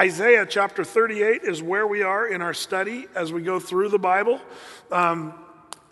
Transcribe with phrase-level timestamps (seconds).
[0.00, 3.98] Isaiah chapter 38 is where we are in our study as we go through the
[3.98, 4.40] Bible.
[4.90, 5.34] Um,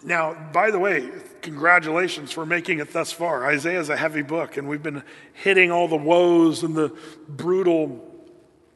[0.02, 1.10] now, by the way,
[1.42, 3.44] congratulations for making it thus far.
[3.44, 5.02] Isaiah is a heavy book, and we've been
[5.34, 6.96] hitting all the woes and the
[7.28, 8.02] brutal,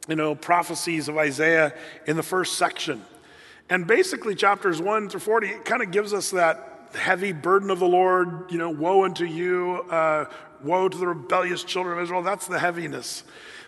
[0.07, 1.73] you know, prophecies of Isaiah
[2.05, 3.03] in the first section.
[3.71, 7.87] And basically, chapters 1 through 40 kind of gives us that heavy burden of the
[7.87, 10.25] Lord, you know, woe unto you, uh,
[10.61, 12.21] woe to the rebellious children of Israel.
[12.21, 13.23] That's the heaviness.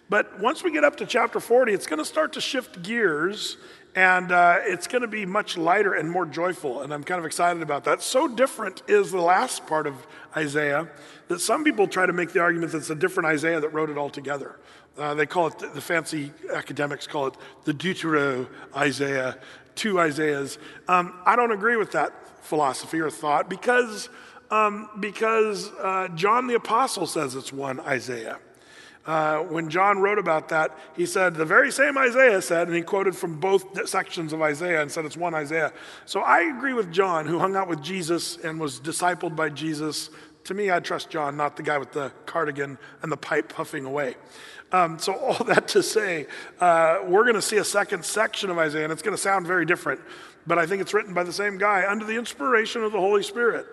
[0.09, 3.57] But once we get up to chapter 40, it's going to start to shift gears
[3.95, 6.81] and uh, it's going to be much lighter and more joyful.
[6.81, 8.01] And I'm kind of excited about that.
[8.01, 10.89] So different is the last part of Isaiah
[11.29, 13.89] that some people try to make the argument that it's a different Isaiah that wrote
[13.89, 14.59] it all together.
[14.97, 19.37] Uh, they call it, the fancy academics call it the Deutero Isaiah,
[19.75, 20.57] two Isaiahs.
[20.89, 24.09] Um, I don't agree with that philosophy or thought because,
[24.51, 28.39] um, because uh, John the Apostle says it's one Isaiah.
[29.05, 32.81] Uh, when John wrote about that, he said, the very same Isaiah said, and he
[32.81, 35.71] quoted from both sections of Isaiah and said it's one Isaiah.
[36.05, 40.09] So I agree with John, who hung out with Jesus and was discipled by Jesus.
[40.45, 43.85] To me, I trust John, not the guy with the cardigan and the pipe puffing
[43.85, 44.15] away.
[44.71, 46.25] Um, so, all that to say,
[46.59, 49.45] uh, we're going to see a second section of Isaiah, and it's going to sound
[49.45, 50.01] very different,
[50.47, 53.21] but I think it's written by the same guy under the inspiration of the Holy
[53.21, 53.67] Spirit.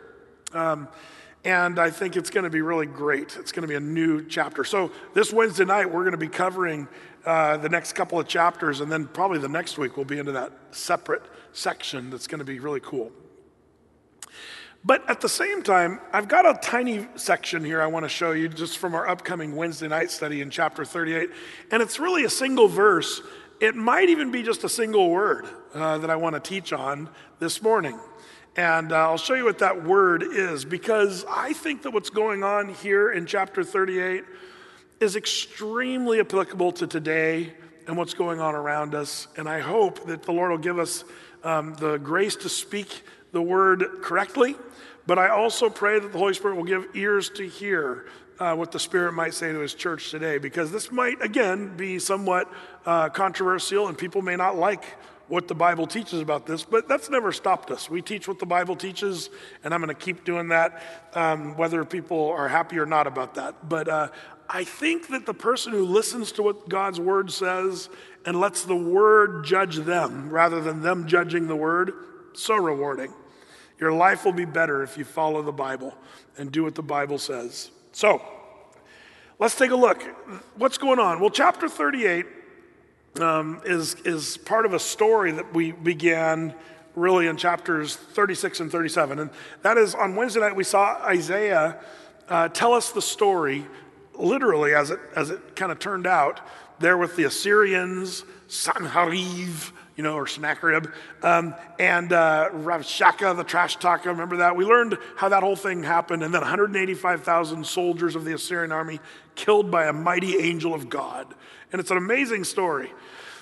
[0.52, 0.88] Um,
[1.44, 3.36] and I think it's going to be really great.
[3.38, 4.64] It's going to be a new chapter.
[4.64, 6.86] So, this Wednesday night, we're going to be covering
[7.24, 10.32] uh, the next couple of chapters, and then probably the next week, we'll be into
[10.32, 13.10] that separate section that's going to be really cool.
[14.84, 18.32] But at the same time, I've got a tiny section here I want to show
[18.32, 21.30] you just from our upcoming Wednesday night study in chapter 38.
[21.70, 23.22] And it's really a single verse.
[23.60, 27.08] It might even be just a single word uh, that I want to teach on
[27.38, 27.98] this morning.
[28.56, 32.44] And uh, I'll show you what that word is because I think that what's going
[32.44, 34.24] on here in chapter 38
[35.00, 37.54] is extremely applicable to today
[37.86, 39.26] and what's going on around us.
[39.38, 41.04] And I hope that the Lord will give us
[41.42, 44.54] um, the grace to speak the word correctly.
[45.06, 48.04] But I also pray that the Holy Spirit will give ears to hear
[48.38, 51.98] uh, what the Spirit might say to His church today, because this might, again, be
[51.98, 52.52] somewhat
[52.84, 54.84] uh, controversial and people may not like
[55.32, 57.88] what the Bible teaches about this, but that's never stopped us.
[57.88, 59.30] We teach what the Bible teaches,
[59.64, 60.82] and I'm going to keep doing that,
[61.14, 63.66] um, whether people are happy or not about that.
[63.66, 64.08] But uh,
[64.46, 67.88] I think that the person who listens to what God's word says
[68.26, 71.94] and lets the word judge them rather than them judging the word,
[72.34, 73.14] so rewarding.
[73.80, 75.96] Your life will be better if you follow the Bible
[76.36, 77.70] and do what the Bible says.
[77.92, 78.20] So,
[79.38, 80.02] let's take a look.
[80.56, 81.20] What's going on?
[81.20, 82.41] Well, chapter 38
[83.20, 86.54] um, is, is part of a story that we began
[86.94, 89.18] really in chapters 36 and 37.
[89.18, 89.30] And
[89.62, 91.78] that is on Wednesday night, we saw Isaiah
[92.28, 93.66] uh, tell us the story,
[94.14, 96.40] literally as it, as it kind of turned out,
[96.78, 100.86] there with the Assyrians, Sanhariv, you know, or Sennacherib,
[101.22, 104.10] um, and uh, Rabshakeh, the trash talker.
[104.10, 104.56] Remember that?
[104.56, 109.00] We learned how that whole thing happened, and then 185,000 soldiers of the Assyrian army
[109.34, 111.34] killed by a mighty angel of God.
[111.72, 112.92] And it's an amazing story.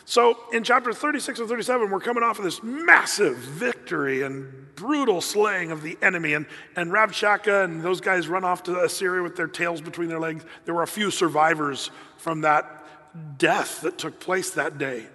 [0.04, 5.20] So in chapter 36 and 37, we're coming off of this massive victory and brutal
[5.20, 6.32] slaying of the enemy.
[6.32, 10.18] And, and Rabshakeh and those guys run off to Assyria with their tails between their
[10.18, 10.44] legs.
[10.64, 12.86] There were a few survivors from that
[13.38, 15.06] death that took place that day.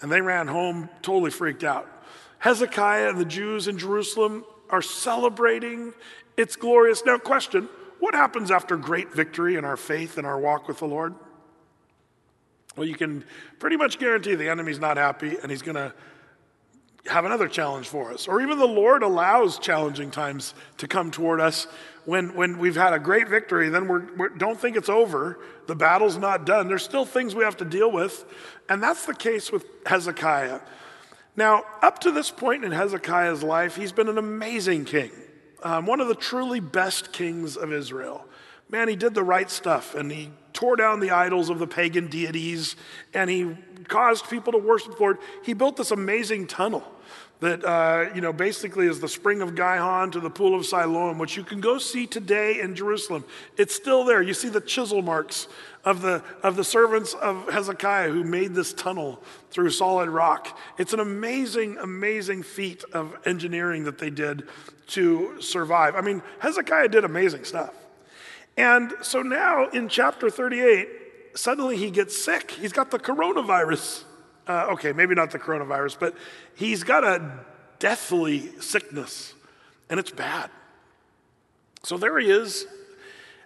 [0.00, 1.86] And they ran home totally freaked out.
[2.38, 5.92] Hezekiah and the Jews in Jerusalem are celebrating.
[6.36, 7.02] It's glorious.
[7.04, 7.68] Now, question
[7.98, 11.14] what happens after great victory in our faith and our walk with the Lord?
[12.78, 13.24] Well, you can
[13.58, 15.92] pretty much guarantee the enemy's not happy and he's going to
[17.08, 18.28] have another challenge for us.
[18.28, 21.66] Or even the Lord allows challenging times to come toward us
[22.04, 25.40] when, when we've had a great victory, then we're, we're, don't think it's over.
[25.66, 26.68] The battle's not done.
[26.68, 28.24] There's still things we have to deal with.
[28.68, 30.60] And that's the case with Hezekiah.
[31.34, 35.10] Now, up to this point in Hezekiah's life, he's been an amazing king,
[35.64, 38.24] um, one of the truly best kings of Israel.
[38.70, 42.08] Man, he did the right stuff and he tore down the idols of the pagan
[42.08, 42.76] deities
[43.14, 43.56] and he
[43.86, 45.18] caused people to worship the Lord.
[45.44, 46.84] He built this amazing tunnel
[47.40, 51.18] that, uh, you know, basically is the spring of Gihon to the pool of Siloam,
[51.18, 53.24] which you can go see today in Jerusalem.
[53.56, 54.20] It's still there.
[54.20, 55.46] You see the chisel marks
[55.84, 60.58] of the, of the servants of Hezekiah who made this tunnel through solid rock.
[60.78, 64.48] It's an amazing, amazing feat of engineering that they did
[64.88, 65.94] to survive.
[65.94, 67.72] I mean, Hezekiah did amazing stuff.
[68.58, 70.88] And so now in chapter 38,
[71.34, 72.50] suddenly he gets sick.
[72.50, 74.02] He's got the coronavirus.
[74.48, 76.16] Uh, okay, maybe not the coronavirus, but
[76.56, 77.44] he's got a
[77.78, 79.34] deathly sickness,
[79.88, 80.50] and it's bad.
[81.84, 82.66] So there he is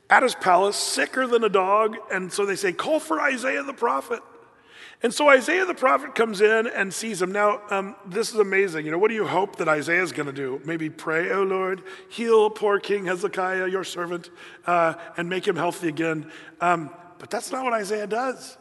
[0.08, 1.96] at his palace, sicker than a dog.
[2.10, 4.20] And so they say, Call for Isaiah the prophet.
[5.02, 7.32] And so Isaiah the prophet comes in and sees him.
[7.32, 8.84] Now, um, this is amazing.
[8.84, 10.60] You know, what do you hope that Isaiah is going to do?
[10.64, 14.30] Maybe pray, oh Lord, heal poor King Hezekiah, your servant,
[14.64, 16.30] uh, and make him healthy again.
[16.60, 18.56] Um, but that's not what Isaiah does.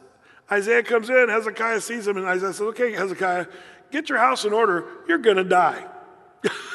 [0.50, 3.46] Isaiah comes in, Hezekiah sees him, and Isaiah says, okay, Hezekiah,
[3.90, 4.86] get your house in order.
[5.06, 5.86] You're going to die.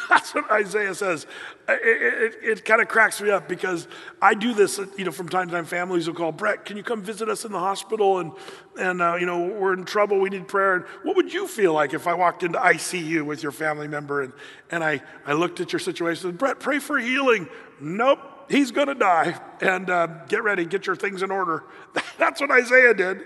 [0.09, 1.25] That's what Isaiah says.
[1.67, 3.87] It, it, it kind of cracks me up because
[4.21, 5.65] I do this, you know, from time to time.
[5.65, 8.19] Families will call, Brett, can you come visit us in the hospital?
[8.19, 8.31] And,
[8.79, 10.75] and uh, you know, we're in trouble, we need prayer.
[10.75, 14.21] And what would you feel like if I walked into ICU with your family member
[14.21, 14.33] and,
[14.71, 17.49] and I, I looked at your situation and, said, Brett, pray for healing?
[17.81, 18.19] Nope,
[18.49, 19.39] he's going to die.
[19.59, 21.63] And uh, get ready, get your things in order.
[22.17, 23.25] That's what Isaiah did.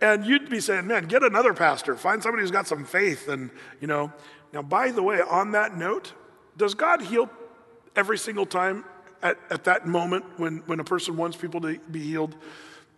[0.00, 1.94] And you'd be saying, man, get another pastor.
[1.96, 3.28] Find somebody who's got some faith.
[3.28, 3.50] And,
[3.80, 4.12] you know,
[4.52, 6.14] now, by the way, on that note,
[6.60, 7.30] does God heal
[7.96, 8.84] every single time
[9.22, 12.36] at, at that moment when, when a person wants people to be healed?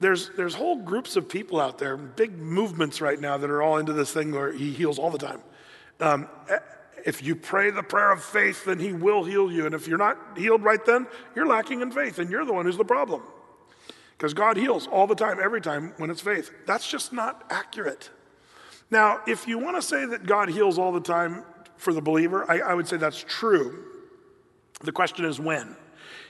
[0.00, 3.78] There's, there's whole groups of people out there, big movements right now that are all
[3.78, 5.40] into this thing where he heals all the time.
[6.00, 6.28] Um,
[7.06, 9.64] if you pray the prayer of faith, then he will heal you.
[9.64, 11.06] And if you're not healed right then,
[11.36, 13.22] you're lacking in faith, and you're the one who's the problem.
[14.18, 16.50] Because God heals all the time, every time when it's faith.
[16.66, 18.10] That's just not accurate.
[18.90, 21.44] Now, if you want to say that God heals all the time
[21.82, 23.84] for the believer, I, I would say that's true.
[24.80, 25.76] The question is when.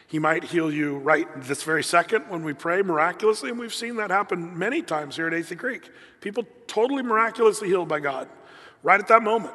[0.07, 3.97] He might heal you right this very second when we pray miraculously, and we've seen
[3.97, 5.91] that happen many times here at Athey Creek.
[6.21, 8.29] People totally miraculously healed by God
[8.83, 9.55] right at that moment.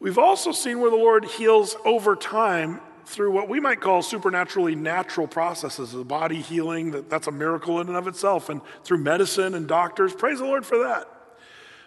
[0.00, 4.74] We've also seen where the Lord heals over time through what we might call supernaturally
[4.74, 8.98] natural processes, the body healing, that, that's a miracle in and of itself, and through
[8.98, 10.14] medicine and doctors.
[10.14, 11.13] Praise the Lord for that.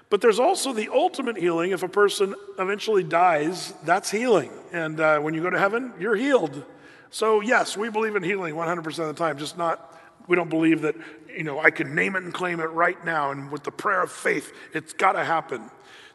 [0.10, 1.72] But there's also the ultimate healing.
[1.72, 4.52] If a person eventually dies, that's healing.
[4.72, 6.64] And uh, when you go to heaven, you're healed.
[7.10, 9.94] So, yes, we believe in healing 100% of the time, just not,
[10.28, 10.96] we don't believe that,
[11.36, 13.32] you know, I can name it and claim it right now.
[13.32, 15.70] And with the prayer of faith, it's got to happen.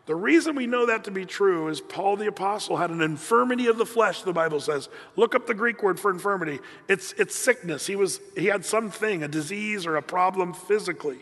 [0.07, 3.69] The reason we know that to be true is Paul the Apostle had an infirmity
[3.69, 4.89] of the flesh, the Bible says.
[5.17, 6.59] Look up the Greek word for infirmity.
[6.89, 7.87] It's, it's sickness.
[7.87, 11.19] He, was, he had something, a disease or a problem physically.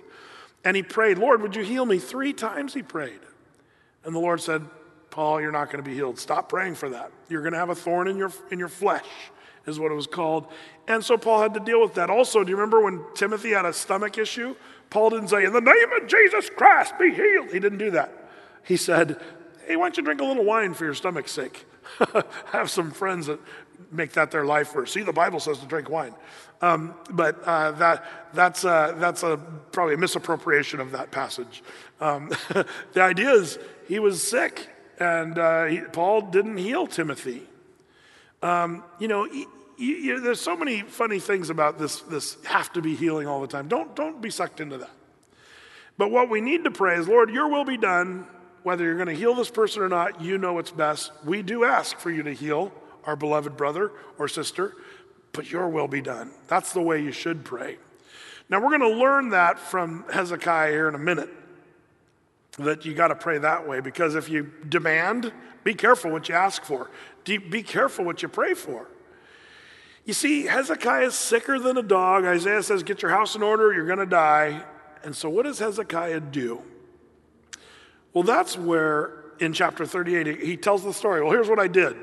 [0.64, 1.98] And he prayed, Lord, would you heal me?
[1.98, 3.20] Three times he prayed.
[4.04, 4.66] And the Lord said,
[5.10, 6.18] Paul, you're not going to be healed.
[6.18, 7.10] Stop praying for that.
[7.28, 9.06] You're going to have a thorn in your, in your flesh,
[9.66, 10.46] is what it was called.
[10.86, 12.10] And so Paul had to deal with that.
[12.10, 14.54] Also, do you remember when Timothy had a stomach issue?
[14.88, 17.50] Paul didn't say, In the name of Jesus Christ, be healed.
[17.52, 18.12] He didn't do that.
[18.64, 19.20] He said,
[19.66, 21.66] Hey, why don't you drink a little wine for your stomach's sake?
[22.46, 23.40] Have some friends that
[23.90, 24.92] make that their life verse.
[24.92, 26.14] See, the Bible says to drink wine.
[26.62, 28.04] Um, but uh, that,
[28.34, 29.38] that's, a, that's a,
[29.72, 31.62] probably a misappropriation of that passage.
[32.00, 32.30] Um,
[32.92, 34.68] the idea is he was sick,
[34.98, 37.42] and uh, he, Paul didn't heal Timothy.
[38.42, 39.46] Um, you know, he,
[40.12, 43.68] there's so many funny things about this, this have to be healing all the time.
[43.68, 44.90] Don't, don't be sucked into that.
[45.96, 48.26] But what we need to pray is, Lord, your will be done.
[48.62, 51.12] Whether you're going to heal this person or not, you know what's best.
[51.24, 52.72] We do ask for you to heal
[53.04, 54.74] our beloved brother or sister
[55.32, 56.32] but your will be done.
[56.48, 57.78] That's the way you should pray.
[58.48, 61.30] Now, we're going to learn that from Hezekiah here in a minute,
[62.58, 65.32] that you got to pray that way, because if you demand,
[65.62, 66.90] be careful what you ask for.
[67.24, 68.88] Be careful what you pray for.
[70.04, 72.24] You see, Hezekiah is sicker than a dog.
[72.24, 74.64] Isaiah says, Get your house in order, you're going to die.
[75.04, 76.62] And so, what does Hezekiah do?
[78.12, 81.22] Well, that's where in chapter 38 he tells the story.
[81.22, 81.96] Well, here's what I did.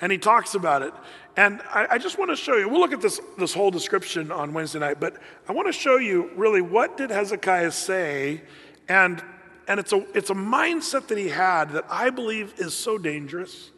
[0.00, 0.92] And he talks about it.
[1.36, 4.32] And I, I, just want to show you, we'll look at this, this whole description
[4.32, 5.16] on Wednesday night, but
[5.48, 8.40] I want to show you really what did Hezekiah say,
[8.88, 9.22] and,
[9.68, 13.70] and it's, a, it's a mindset that he had that I believe is so dangerous,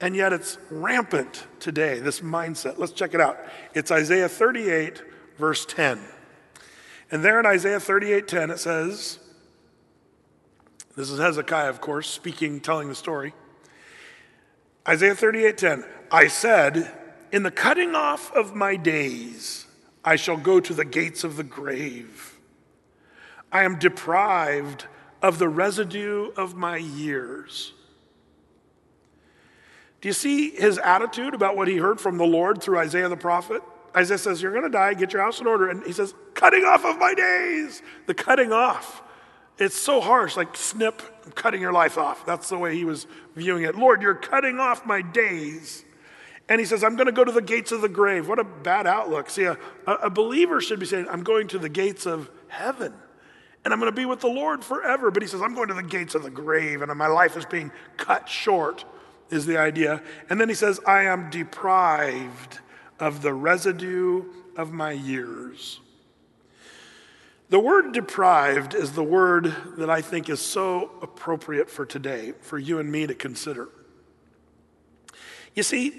[0.00, 2.78] and yet it's rampant today, this mindset.
[2.78, 3.40] Let's check it out.
[3.74, 5.02] It's Isaiah 38,
[5.36, 5.98] verse 10.
[7.10, 9.18] And there in Isaiah 38, 10, it says,
[10.96, 13.32] this is Hezekiah, of course, speaking, telling the story.
[14.88, 15.84] Isaiah 38, 10.
[16.10, 16.90] I said,
[17.30, 19.66] In the cutting off of my days,
[20.02, 22.38] I shall go to the gates of the grave.
[23.52, 24.86] I am deprived
[25.20, 27.74] of the residue of my years.
[30.00, 33.16] Do you see his attitude about what he heard from the Lord through Isaiah the
[33.16, 33.62] prophet?
[33.94, 35.68] Isaiah says, You're going to die, get your house in order.
[35.68, 37.82] And he says, Cutting off of my days.
[38.06, 39.02] The cutting off.
[39.58, 41.02] It's so harsh, like snip,
[41.34, 42.24] cutting your life off.
[42.26, 43.06] That's the way he was
[43.36, 43.76] viewing it.
[43.76, 45.84] Lord, you're cutting off my days.
[46.48, 48.26] And he says, I'm going to go to the gates of the grave.
[48.28, 49.28] What a bad outlook.
[49.28, 52.94] See, a, a believer should be saying, I'm going to the gates of heaven
[53.64, 55.10] and I'm going to be with the Lord forever.
[55.10, 57.44] But he says, I'm going to the gates of the grave and my life is
[57.44, 58.84] being cut short,
[59.30, 60.02] is the idea.
[60.30, 62.60] And then he says, I am deprived
[62.98, 64.24] of the residue
[64.56, 65.80] of my years.
[67.50, 72.58] The word deprived is the word that I think is so appropriate for today, for
[72.58, 73.68] you and me to consider.
[75.54, 75.94] You see,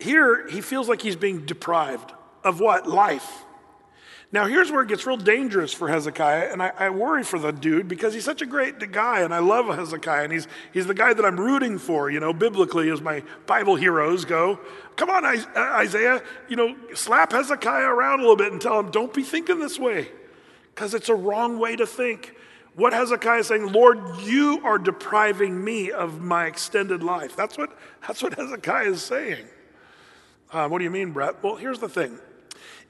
[0.00, 2.12] here he feels like he's being deprived
[2.42, 2.88] of what?
[2.88, 3.44] Life.
[4.32, 7.52] Now, here's where it gets real dangerous for Hezekiah, and I, I, worry for the
[7.52, 10.94] dude because he's such a great guy, and I love Hezekiah, and he's, he's the
[10.94, 14.58] guy that I'm rooting for, you know, biblically, as my Bible heroes go.
[14.96, 18.90] Come on, uh, Isaiah, you know, slap Hezekiah around a little bit and tell him,
[18.90, 20.08] don't be thinking this way
[20.76, 22.36] because it's a wrong way to think.
[22.74, 27.34] What Hezekiah is saying, Lord, you are depriving me of my extended life.
[27.34, 29.46] That's what, that's what Hezekiah is saying.
[30.52, 31.42] Uh, what do you mean, Brett?
[31.42, 32.18] Well, here's the thing.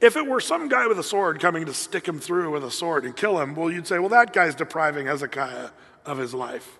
[0.00, 2.72] If it were some guy with a sword coming to stick him through with a
[2.72, 5.70] sword and kill him, well, you'd say, well, that guy's depriving Hezekiah
[6.04, 6.78] of his life.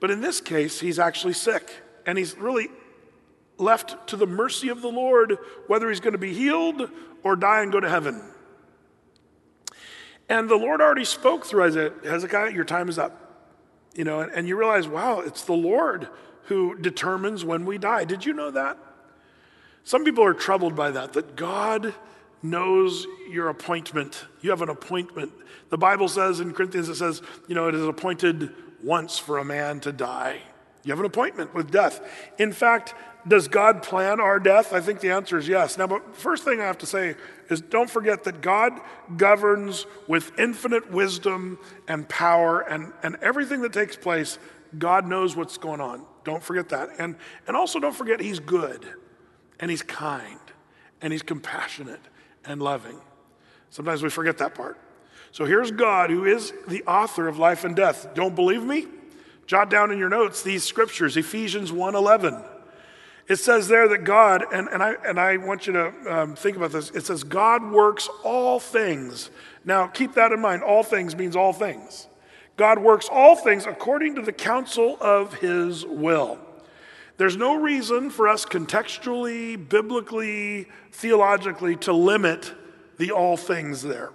[0.00, 1.70] But in this case, he's actually sick,
[2.06, 2.68] and he's really
[3.56, 5.38] left to the mercy of the Lord
[5.68, 6.90] whether he's going to be healed
[7.22, 8.33] or die and go to heaven.
[10.28, 13.20] And the Lord already spoke through Isaiah, Hezekiah, your time is up.
[13.94, 16.08] You know, and, and you realize, wow, it's the Lord
[16.44, 18.04] who determines when we die.
[18.04, 18.78] Did you know that?
[19.84, 21.94] Some people are troubled by that, that God
[22.42, 24.26] knows your appointment.
[24.40, 25.32] You have an appointment.
[25.70, 28.50] The Bible says in Corinthians, it says, you know, it is appointed
[28.82, 30.40] once for a man to die.
[30.84, 32.00] You have an appointment with death.
[32.38, 32.94] In fact,
[33.26, 34.72] does God plan our death?
[34.72, 35.78] I think the answer is yes.
[35.78, 37.16] Now, but first thing I have to say
[37.48, 38.78] is don't forget that God
[39.16, 44.38] governs with infinite wisdom and power, and, and everything that takes place,
[44.78, 46.04] God knows what's going on.
[46.24, 46.90] Don't forget that.
[46.98, 47.16] And,
[47.46, 48.86] and also don't forget He's good,
[49.60, 50.40] and He's kind,
[51.00, 52.00] and He's compassionate
[52.44, 53.00] and loving.
[53.70, 54.78] Sometimes we forget that part.
[55.32, 58.14] So here's God, who is the author of life and death.
[58.14, 58.86] Don't believe me?
[59.46, 62.42] Jot down in your notes these scriptures Ephesians 1 11.
[63.26, 66.56] It says there that God, and, and, I, and I want you to um, think
[66.56, 69.30] about this, it says, God works all things.
[69.64, 70.62] Now, keep that in mind.
[70.62, 72.06] All things means all things.
[72.56, 76.38] God works all things according to the counsel of his will.
[77.16, 82.52] There's no reason for us contextually, biblically, theologically to limit
[82.98, 84.10] the all things there.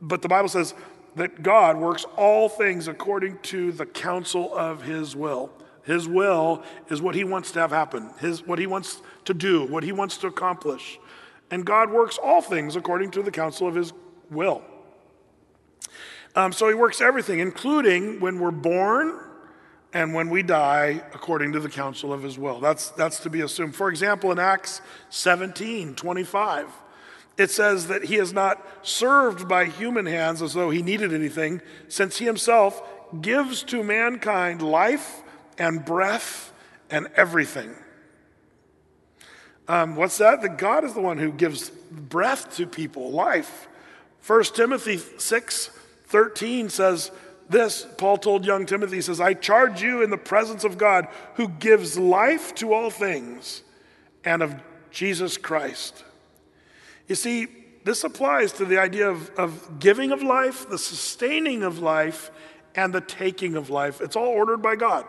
[0.00, 0.74] But the Bible says
[1.16, 5.50] that God works all things according to the counsel of his will.
[5.84, 9.64] His will is what he wants to have happen, his, what he wants to do,
[9.66, 10.98] what he wants to accomplish.
[11.50, 13.92] And God works all things according to the counsel of his
[14.30, 14.62] will.
[16.36, 19.18] Um, so he works everything, including when we're born
[19.92, 22.60] and when we die, according to the counsel of his will.
[22.60, 23.74] That's, that's to be assumed.
[23.74, 26.68] For example, in Acts 17 25,
[27.36, 31.60] it says that he is not served by human hands as though he needed anything,
[31.88, 32.82] since he himself
[33.20, 35.22] gives to mankind life
[35.60, 36.52] and breath
[36.90, 37.72] and everything.
[39.68, 40.42] Um, what's that?
[40.42, 43.68] That God is the one who gives breath to people, life.
[44.26, 45.70] 1 Timothy 6
[46.06, 47.12] 13 says
[47.48, 51.06] this Paul told young Timothy, he says, I charge you in the presence of God
[51.34, 53.62] who gives life to all things
[54.24, 54.56] and of
[54.90, 56.04] Jesus Christ.
[57.06, 57.46] You see,
[57.84, 62.30] this applies to the idea of, of giving of life, the sustaining of life,
[62.74, 64.00] and the taking of life.
[64.00, 65.06] It's all ordered by God.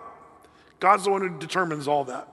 [0.82, 2.28] God's the one who determines all that.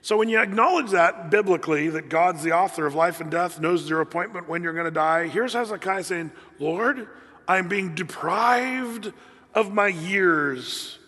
[0.00, 3.88] So when you acknowledge that biblically, that God's the author of life and death, knows
[3.88, 7.06] your appointment when you're going to die, here's Hezekiah saying, Lord,
[7.46, 9.12] I'm being deprived
[9.54, 10.98] of my years.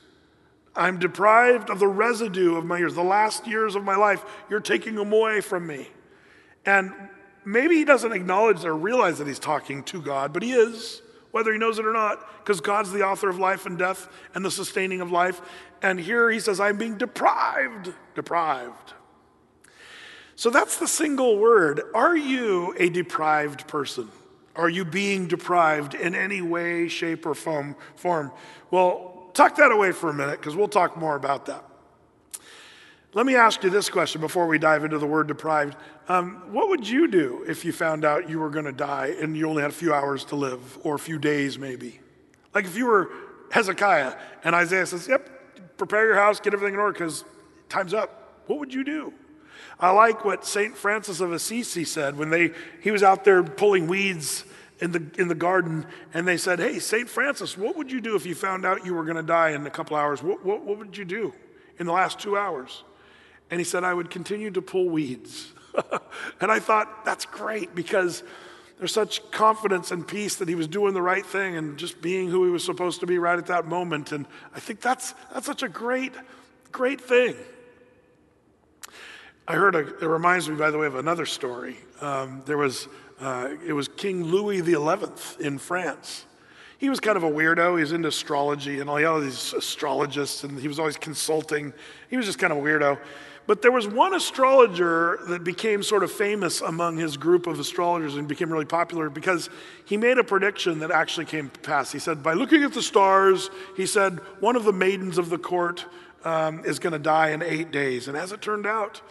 [0.77, 4.23] I'm deprived of the residue of my years, the last years of my life.
[4.51, 5.89] You're taking them away from me.
[6.67, 6.93] And
[7.47, 11.53] maybe he doesn't acknowledge or realize that he's talking to God, but he is whether
[11.53, 14.51] he knows it or not, because God's the author of life and death and the
[14.51, 15.41] sustaining of life.
[15.83, 18.95] And here he says, I'm being deprived, deprived.
[20.37, 21.83] So that's the single word.
[21.95, 24.11] Are you a deprived person?
[24.57, 27.77] Are you being deprived in any way, shape, or form?
[28.71, 31.65] Well, tuck that away for a minute because we'll talk more about that.
[33.13, 35.77] Let me ask you this question before we dive into the word deprived.
[36.09, 39.37] Um, what would you do if you found out you were going to die and
[39.37, 41.99] you only had a few hours to live or a few days maybe?
[42.55, 43.11] Like if you were
[43.51, 44.15] Hezekiah
[44.45, 47.25] and Isaiah says, Yep, prepare your house, get everything in order because
[47.69, 48.45] time's up.
[48.47, 49.13] What would you do?
[49.81, 50.77] I like what St.
[50.77, 54.45] Francis of Assisi said when they, he was out there pulling weeds
[54.79, 57.09] in the, in the garden and they said, Hey, St.
[57.09, 59.67] Francis, what would you do if you found out you were going to die in
[59.67, 60.23] a couple hours?
[60.23, 61.35] What, what, what would you do
[61.77, 62.85] in the last two hours?
[63.51, 65.53] And he said, I would continue to pull weeds.
[66.41, 68.23] and I thought, that's great because
[68.79, 72.29] there's such confidence and peace that he was doing the right thing and just being
[72.29, 74.13] who he was supposed to be right at that moment.
[74.13, 76.13] And I think that's, that's such a great,
[76.73, 77.37] great thing.
[79.49, 81.77] I heard, a, it reminds me, by the way, of another story.
[82.01, 82.89] Um, there was
[83.21, 86.25] Uh, it was King Louis XI in France.
[86.79, 87.77] He was kind of a weirdo.
[87.77, 91.75] He was into astrology and all, all these astrologists, and he was always consulting.
[92.09, 92.99] He was just kind of a weirdo.
[93.51, 98.15] But there was one astrologer that became sort of famous among his group of astrologers
[98.15, 99.51] and became really popular because
[99.87, 101.91] he made a prediction that actually came to pass.
[101.91, 105.37] He said, by looking at the stars, he said, one of the maidens of the
[105.37, 105.85] court
[106.25, 108.07] um, is going to die in eight days.
[108.07, 109.03] And as it turned out,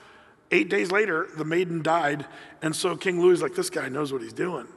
[0.51, 2.25] eight days later, the maiden died.
[2.62, 4.67] And so King Louis is like, this guy knows what he's doing.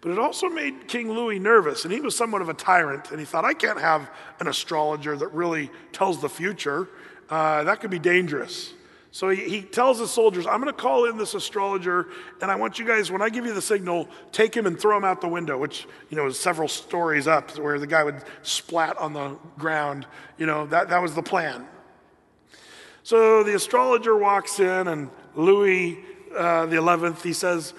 [0.00, 3.10] But it also made King Louis nervous, and he was somewhat of a tyrant.
[3.10, 6.88] And he thought, I can't have an astrologer that really tells the future.
[7.28, 8.72] Uh, that could be dangerous.
[9.14, 12.08] So he, he tells the soldiers, I'm going to call in this astrologer,
[12.40, 14.96] and I want you guys, when I give you the signal, take him and throw
[14.96, 18.24] him out the window, which, you know, is several stories up where the guy would
[18.40, 20.06] splat on the ground.
[20.38, 21.66] You know, that, that was the plan.
[23.02, 26.02] So the astrologer walks in, and Louis
[26.34, 27.74] uh, the 11th, he says,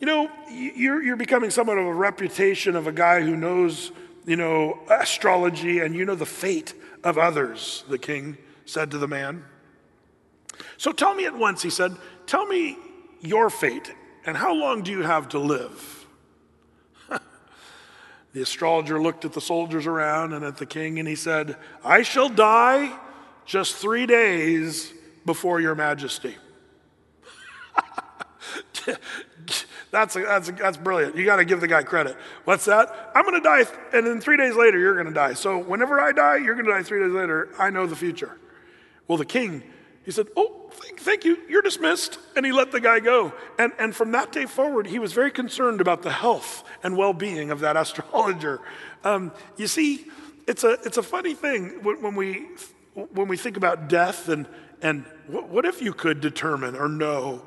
[0.00, 3.92] You know, you're, you're becoming somewhat of a reputation of a guy who knows,
[4.26, 6.74] you know, astrology, and you know the fate
[7.04, 9.44] of others, the king said to the man.
[10.76, 12.76] So tell me at once, he said, tell me
[13.20, 13.94] your fate
[14.24, 16.06] and how long do you have to live?
[18.32, 22.02] the astrologer looked at the soldiers around and at the king and he said, I
[22.02, 22.98] shall die
[23.44, 24.92] just three days
[25.24, 26.36] before your majesty.
[29.90, 31.16] that's, that's, that's brilliant.
[31.16, 32.16] You got to give the guy credit.
[32.44, 33.12] What's that?
[33.14, 35.34] I'm going to die, and then three days later, you're going to die.
[35.34, 37.50] So whenever I die, you're going to die three days later.
[37.58, 38.38] I know the future.
[39.06, 39.62] Well, the king
[40.04, 42.18] he said, Oh, thank, thank, you, you're dismissed.
[42.36, 43.32] And he let the guy go.
[43.58, 47.12] And, and from that day forward, he was very concerned about the health and well
[47.12, 48.60] being of that astrologer.
[49.04, 50.06] Um, you see,
[50.46, 52.48] it's a, it's a funny thing when, when, we,
[52.94, 54.48] when we think about death and,
[54.80, 57.42] and what, what if you could determine or know?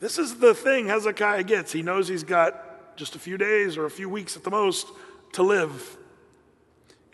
[0.00, 1.72] This is the thing Hezekiah gets.
[1.72, 4.88] He knows he's got just a few days or a few weeks at the most
[5.32, 5.96] to live.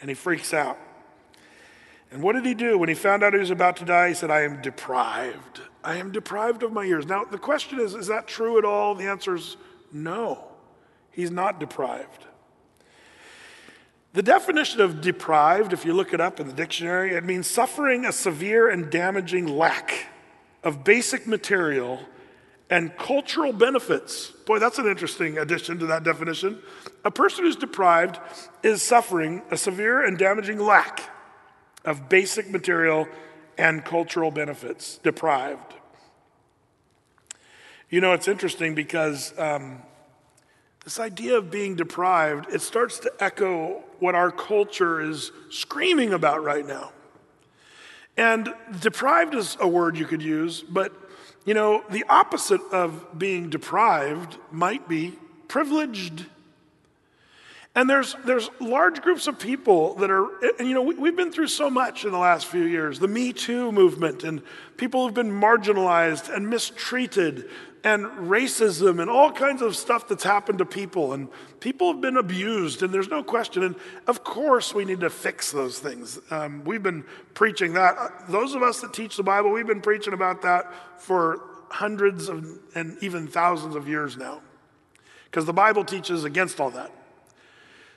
[0.00, 0.78] And he freaks out.
[2.10, 4.09] And what did he do when he found out he was about to die?
[4.09, 5.61] He said, I am deprived.
[5.83, 7.07] I am deprived of my years.
[7.07, 8.94] Now, the question is, is that true at all?
[8.94, 9.57] The answer is
[9.92, 10.44] no.
[11.11, 12.26] He's not deprived.
[14.12, 18.04] The definition of deprived, if you look it up in the dictionary, it means suffering
[18.04, 20.07] a severe and damaging lack
[20.64, 22.00] of basic material
[22.70, 24.31] and cultural benefits.
[24.31, 26.61] Boy, that's an interesting addition to that definition.
[27.04, 28.18] A person who's deprived
[28.62, 31.11] is suffering a severe and damaging lack
[31.87, 33.09] of basic material
[33.57, 35.75] and cultural benefits, deprived.
[37.88, 39.81] You know, it's interesting because um,
[40.85, 46.42] this idea of being deprived, it starts to echo what our culture is screaming about
[46.42, 46.92] right now.
[48.16, 50.92] And deprived is a word you could use, but
[51.44, 55.16] you know, the opposite of being deprived might be
[55.49, 56.27] privileged.
[57.76, 60.26] And there's, there's large groups of people that are,
[60.58, 63.06] and you know, we, have been through so much in the last few years the
[63.06, 64.40] Me Too movement, and
[64.78, 67.50] people have been marginalized and mistreated,
[67.84, 71.12] and racism, and all kinds of stuff that's happened to people.
[71.12, 71.28] And
[71.60, 73.62] people have been abused, and there's no question.
[73.62, 76.18] And of course, we need to fix those things.
[76.30, 77.94] Um, we've been preaching that.
[78.30, 82.58] Those of us that teach the Bible, we've been preaching about that for hundreds of,
[82.74, 84.40] and even thousands of years now.
[85.26, 86.90] Because the Bible teaches against all that.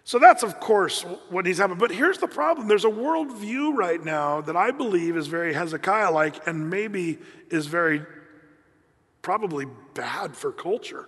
[0.10, 1.78] So that's, of course, what needs to happen.
[1.78, 6.10] But here's the problem there's a worldview right now that I believe is very Hezekiah
[6.10, 7.20] like and maybe
[7.52, 8.02] is very
[9.22, 11.08] probably bad for culture.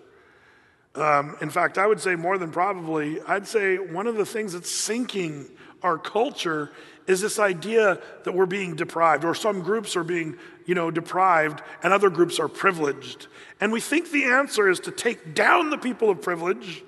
[0.94, 4.54] Um, in fact, I would say more than probably, I'd say one of the things
[4.54, 5.50] that's sinking
[5.82, 6.72] our culture
[7.08, 10.38] is this idea that we're being deprived, or some groups are being,
[10.68, 13.26] you know, deprived, and other groups are privileged.
[13.60, 16.84] And we think the answer is to take down the people of privilege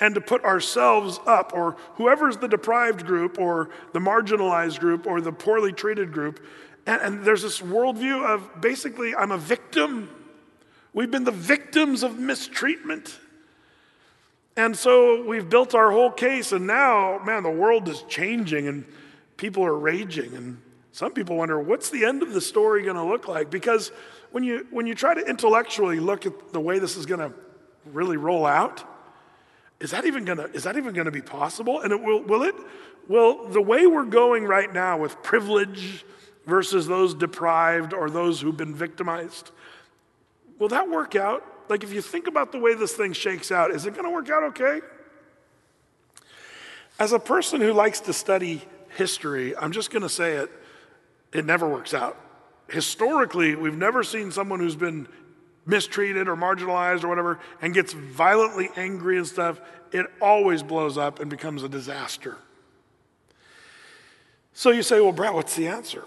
[0.00, 5.20] and to put ourselves up, or whoever's the deprived group, or the marginalized group, or
[5.20, 6.44] the poorly treated group.
[6.86, 10.08] And, and, there's this worldview of basically, I'm a victim.
[10.92, 13.18] We've been the victims of mistreatment.
[14.56, 18.86] And so we've built our whole case, and now, man, the world is changing and
[19.36, 20.34] people are raging.
[20.34, 23.50] And some people wonder, what's the end of the story going to look like?
[23.50, 23.92] Because
[24.30, 27.32] when you, when you try to intellectually look at the way this is going to
[27.92, 28.82] really roll out,
[29.80, 31.80] is that even gonna is that even gonna be possible?
[31.80, 32.54] And it will will it?
[33.08, 36.04] Well the way we're going right now with privilege
[36.46, 39.50] versus those deprived or those who've been victimized
[40.58, 41.44] will that work out?
[41.68, 44.30] Like if you think about the way this thing shakes out is it to work
[44.30, 44.80] out okay?
[46.98, 50.50] As a person who likes to study history i'm just to say it
[51.32, 52.18] it never works out.
[52.68, 55.06] Historically we've never seen someone who's been
[55.66, 59.60] mistreated or marginalized or whatever and gets violently angry and stuff,
[59.92, 62.36] it always blows up and becomes a disaster.
[64.52, 66.04] So you say, well, Brett, what's the answer?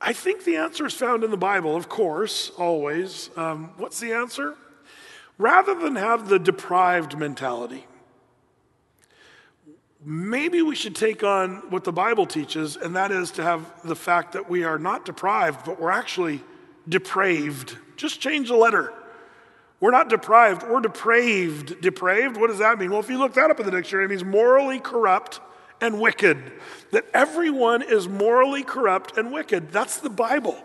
[0.00, 3.30] I think the answer is found in the Bible, of course, always.
[3.36, 4.54] Um, what's the answer?
[5.38, 7.86] Rather than have the deprived mentality,
[10.04, 13.96] maybe we should take on what the Bible teaches, and that is to have the
[13.96, 16.42] fact that we are not deprived, but we're actually
[16.88, 17.76] depraved.
[17.96, 18.92] Just change the letter.
[19.80, 21.80] We're not deprived, we're depraved.
[21.80, 22.90] Depraved, what does that mean?
[22.90, 25.40] Well, if you look that up in the dictionary, it means morally corrupt
[25.80, 26.52] and wicked.
[26.90, 29.70] That everyone is morally corrupt and wicked.
[29.70, 30.58] That's the Bible.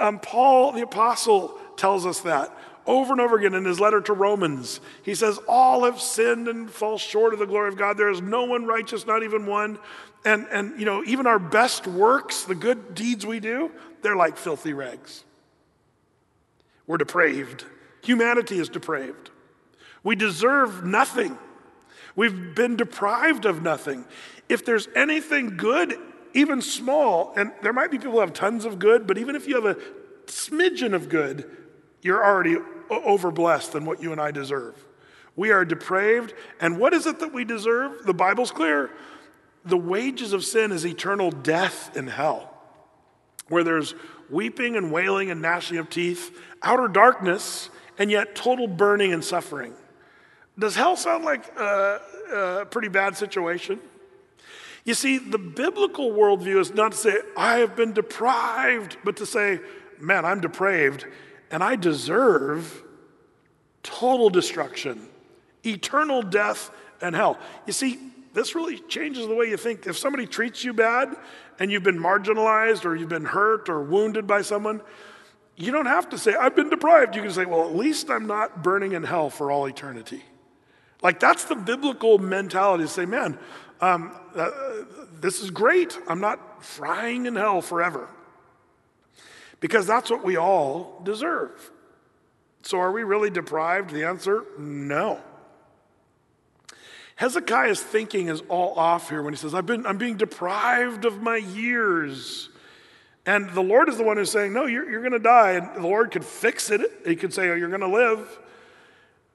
[0.00, 2.56] Um, Paul the Apostle tells us that
[2.86, 4.80] over and over again in his letter to Romans.
[5.02, 7.96] He says, All have sinned and fall short of the glory of God.
[7.96, 9.78] There is no one righteous, not even one.
[10.24, 13.70] And, and you know, even our best works, the good deeds we do,
[14.02, 15.24] they're like filthy rags.
[16.86, 17.64] We're depraved.
[18.02, 19.30] Humanity is depraved.
[20.02, 21.38] We deserve nothing.
[22.14, 24.04] We've been deprived of nothing.
[24.48, 25.98] If there's anything good,
[26.34, 29.48] even small, and there might be people who have tons of good, but even if
[29.48, 29.80] you have a
[30.26, 31.50] smidgen of good,
[32.02, 32.56] you're already
[32.90, 34.74] over blessed than what you and I deserve.
[35.36, 36.34] We are depraved.
[36.60, 38.04] And what is it that we deserve?
[38.04, 38.90] The Bible's clear.
[39.64, 42.54] The wages of sin is eternal death in hell,
[43.48, 43.94] where there's
[44.30, 49.74] weeping and wailing and gnashing of teeth, outer darkness, and yet total burning and suffering.
[50.58, 52.00] Does hell sound like a,
[52.32, 53.80] a pretty bad situation?
[54.84, 59.26] You see, the biblical worldview is not to say, I have been deprived, but to
[59.26, 59.60] say,
[59.98, 61.06] man, I'm depraved
[61.50, 62.82] and I deserve
[63.82, 65.08] total destruction,
[65.64, 67.38] eternal death, and hell.
[67.66, 67.98] You see,
[68.34, 69.86] this really changes the way you think.
[69.86, 71.14] If somebody treats you bad
[71.60, 74.82] and you've been marginalized or you've been hurt or wounded by someone,
[75.56, 77.14] you don't have to say, I've been deprived.
[77.14, 80.24] You can say, well, at least I'm not burning in hell for all eternity.
[81.00, 83.38] Like, that's the biblical mentality to say, man,
[83.80, 84.50] um, uh,
[85.20, 85.96] this is great.
[86.08, 88.08] I'm not frying in hell forever.
[89.60, 91.70] Because that's what we all deserve.
[92.62, 93.90] So, are we really deprived?
[93.90, 95.20] The answer no.
[97.16, 101.22] Hezekiah's thinking is all off here when he says, I've been, I'm being deprived of
[101.22, 102.48] my years.
[103.26, 105.52] And the Lord is the one who's saying, No, you're, you're going to die.
[105.52, 106.80] And the Lord could fix it.
[107.06, 108.38] He could say, Oh, you're going to live.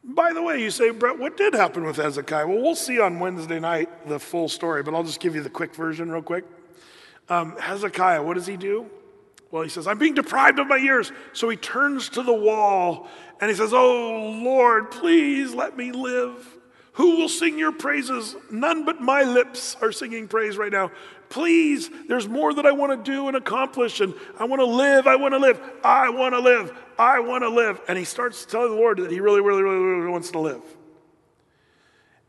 [0.04, 2.48] By the way, you say, Brett, what did happen with Hezekiah?
[2.48, 5.50] Well, we'll see on Wednesday night the full story, but I'll just give you the
[5.50, 6.46] quick version real quick.
[7.28, 8.90] Um, Hezekiah, what does he do?
[9.52, 11.12] Well, he says, I'm being deprived of my years.
[11.34, 13.08] So he turns to the wall
[13.42, 16.59] and he says, Oh Lord, please let me live.
[17.00, 18.36] Who will sing your praises?
[18.52, 20.92] None but my lips are singing praise right now.
[21.30, 25.08] Please, there's more that I want to do and accomplish, and I want to live.
[25.08, 25.62] I want to live.
[25.82, 26.78] I want to live.
[26.98, 27.80] I want to live.
[27.88, 30.62] And he starts telling the Lord that he really, really, really, really wants to live.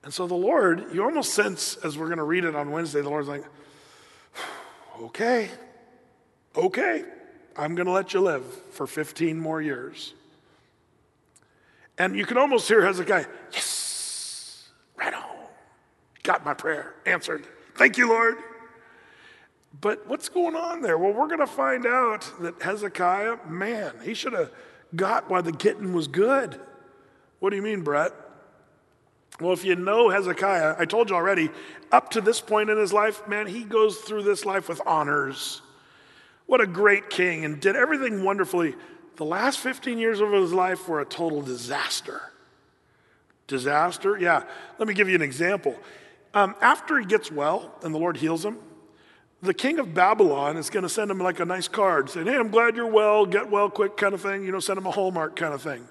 [0.05, 3.01] And so the Lord, you almost sense, as we're going to read it on Wednesday,
[3.01, 3.43] the Lord's like,
[5.03, 5.51] okay,
[6.55, 7.05] okay,
[7.57, 10.15] I'm going to let you live for 15 more years.
[11.99, 13.80] And you can almost hear Hezekiah, yes.
[16.31, 17.45] Got my prayer answered.
[17.75, 18.37] Thank you, Lord.
[19.81, 20.97] But what's going on there?
[20.97, 24.53] Well, we're going to find out that Hezekiah, man, he should have
[24.95, 26.61] got why the kitten was good.
[27.41, 28.13] What do you mean, Brett?
[29.41, 31.51] Well, if you know Hezekiah, I told you already,
[31.91, 35.63] up to this point in his life, man, he goes through this life with honors.
[36.47, 38.77] What a great king and did everything wonderfully.
[39.17, 42.23] The last 15 years of his life were a total disaster.
[43.49, 44.17] Disaster?
[44.17, 44.45] Yeah.
[44.79, 45.77] Let me give you an example.
[46.33, 48.59] Um, after he gets well and the Lord heals him,
[49.43, 52.37] the king of Babylon is going to send him like a nice card saying, Hey,
[52.37, 54.91] I'm glad you're well, get well quick kind of thing, you know, send him a
[54.91, 55.87] hallmark kind of thing.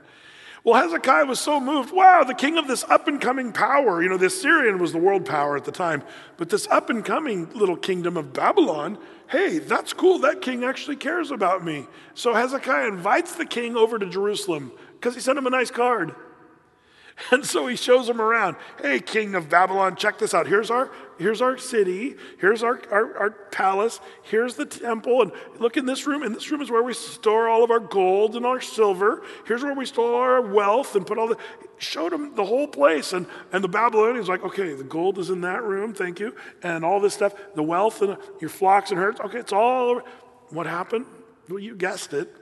[0.64, 1.94] Well, Hezekiah was so moved.
[1.94, 4.04] Wow, the king of this up and coming power.
[4.04, 6.04] You know, the Assyrian was the world power at the time,
[6.38, 8.98] but this up and coming little kingdom of Babylon,
[9.30, 10.20] hey, that's cool.
[10.20, 11.88] That king actually cares about me.
[12.14, 16.14] So Hezekiah invites the king over to Jerusalem because he sent him a nice card.
[17.32, 18.56] And so he shows them around.
[18.82, 20.48] Hey, king of Babylon, check this out.
[20.48, 22.16] Here's our, here's our city.
[22.40, 24.00] Here's our, our, our, palace.
[24.24, 25.22] Here's the temple.
[25.22, 26.24] And look in this room.
[26.24, 29.24] And this room is where we store all of our gold and our silver.
[29.46, 31.38] Here's where we store our wealth and put all the.
[31.78, 33.14] Showed him the whole place.
[33.14, 35.94] And, and the Babylonians like, okay, the gold is in that room.
[35.94, 36.36] Thank you.
[36.64, 39.20] And all this stuff, the wealth and your flocks and herds.
[39.20, 40.04] Okay, it's all over.
[40.50, 41.06] What happened?
[41.48, 42.36] Well, you guessed it.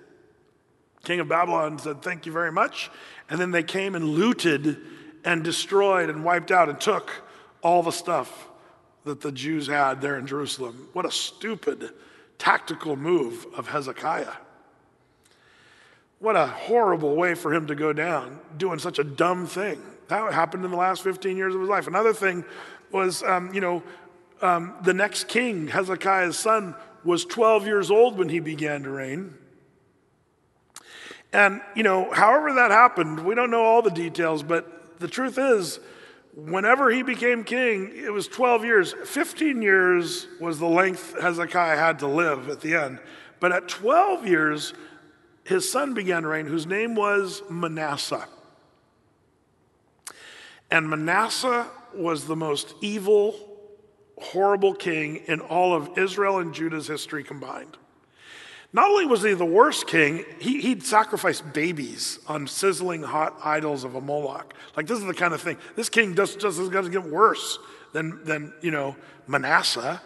[1.03, 2.89] King of Babylon said, Thank you very much.
[3.29, 4.77] And then they came and looted
[5.23, 7.11] and destroyed and wiped out and took
[7.61, 8.47] all the stuff
[9.03, 10.89] that the Jews had there in Jerusalem.
[10.93, 11.91] What a stupid
[12.37, 14.33] tactical move of Hezekiah.
[16.19, 19.81] What a horrible way for him to go down, doing such a dumb thing.
[20.07, 21.87] That happened in the last 15 years of his life.
[21.87, 22.45] Another thing
[22.91, 23.83] was, um, you know,
[24.41, 29.33] um, the next king, Hezekiah's son, was 12 years old when he began to reign.
[31.33, 35.37] And, you know, however that happened, we don't know all the details, but the truth
[35.37, 35.79] is,
[36.33, 38.93] whenever he became king, it was 12 years.
[39.05, 42.99] 15 years was the length Hezekiah had to live at the end.
[43.39, 44.73] But at 12 years,
[45.43, 48.27] his son began to reign, whose name was Manasseh.
[50.69, 53.35] And Manasseh was the most evil,
[54.19, 57.77] horrible king in all of Israel and Judah's history combined.
[58.77, 63.83] Not only was he the worst king, he, would sacrifice babies on sizzling hot idols
[63.83, 64.53] of a Moloch.
[64.75, 65.57] Like, this is the kind of thing.
[65.75, 67.57] This king just, just is going to get worse
[67.93, 69.99] than, than, you know, Manasseh.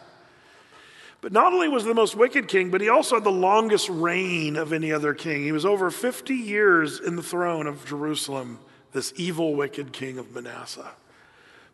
[1.20, 4.56] But not only was the most wicked king, but he also had the longest reign
[4.56, 5.44] of any other king.
[5.44, 8.58] He was over 50 years in the throne of Jerusalem,
[8.94, 10.94] this evil, wicked king of Manasseh.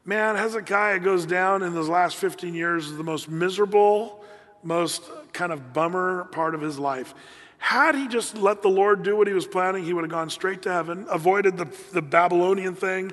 [0.04, 4.24] Man, Hezekiah goes down in those last 15 years as the most miserable,
[4.64, 7.14] most kind of bummer part of his life.
[7.58, 10.30] Had he just let the Lord do what he was planning, he would have gone
[10.30, 13.12] straight to heaven, avoided the, the Babylonian thing,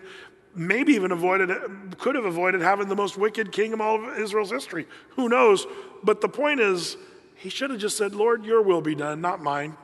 [0.54, 4.18] maybe even avoided, it, could have avoided having the most wicked king of all of
[4.18, 4.86] Israel's history.
[5.10, 5.66] Who knows?
[6.02, 6.96] But the point is,
[7.36, 9.76] he should have just said, Lord, your will be done, not mine.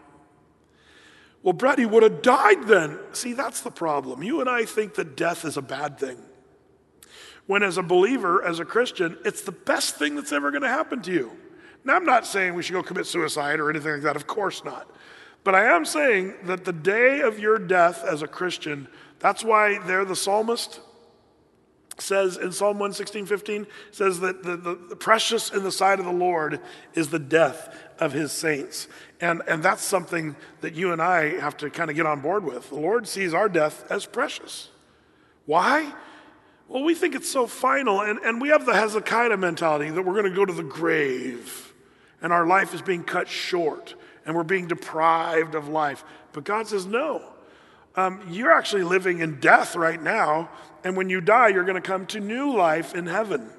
[1.42, 2.98] Well, Brett, he would have died then.
[3.12, 4.22] See, that's the problem.
[4.22, 6.18] You and I think that death is a bad thing.
[7.46, 10.68] When, as a believer, as a Christian, it's the best thing that's ever going to
[10.68, 11.32] happen to you.
[11.84, 14.64] Now, I'm not saying we should go commit suicide or anything like that, of course
[14.64, 14.90] not.
[15.44, 18.88] But I am saying that the day of your death as a Christian,
[19.18, 20.80] that's why there the psalmist
[21.98, 26.06] says in Psalm 116, 15, says that the, the, the, precious in the sight of
[26.06, 26.60] the Lord
[26.94, 28.88] is the death of his saints.
[29.20, 32.44] And, and that's something that you and I have to kind of get on board
[32.44, 32.70] with.
[32.70, 34.70] The Lord sees our death as precious.
[35.46, 35.92] Why?
[36.68, 40.14] Well, we think it's so final, and, and we have the Hezekiah mentality that we're
[40.14, 41.69] going to go to the grave,
[42.22, 46.04] and our life is being cut short, and we're being deprived of life.
[46.32, 47.22] But God says, no.
[47.96, 50.50] Um, you're actually living in death right now,
[50.84, 53.50] and when you die, you're going to come to new life in heaven.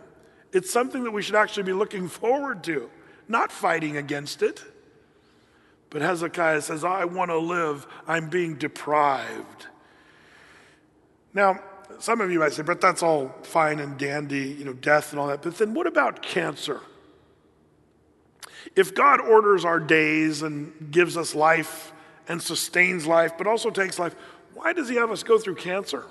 [0.53, 2.89] It's something that we should actually be looking forward to,
[3.27, 4.63] not fighting against it.
[5.89, 9.67] But Hezekiah says, I want to live, I'm being deprived.
[11.33, 11.59] Now,
[11.99, 15.19] some of you might say, but that's all fine and dandy, you know, death and
[15.19, 15.41] all that.
[15.41, 16.81] But then what about cancer?
[18.75, 21.91] If God orders our days and gives us life
[22.27, 24.15] and sustains life, but also takes life,
[24.53, 26.05] why does He have us go through cancer?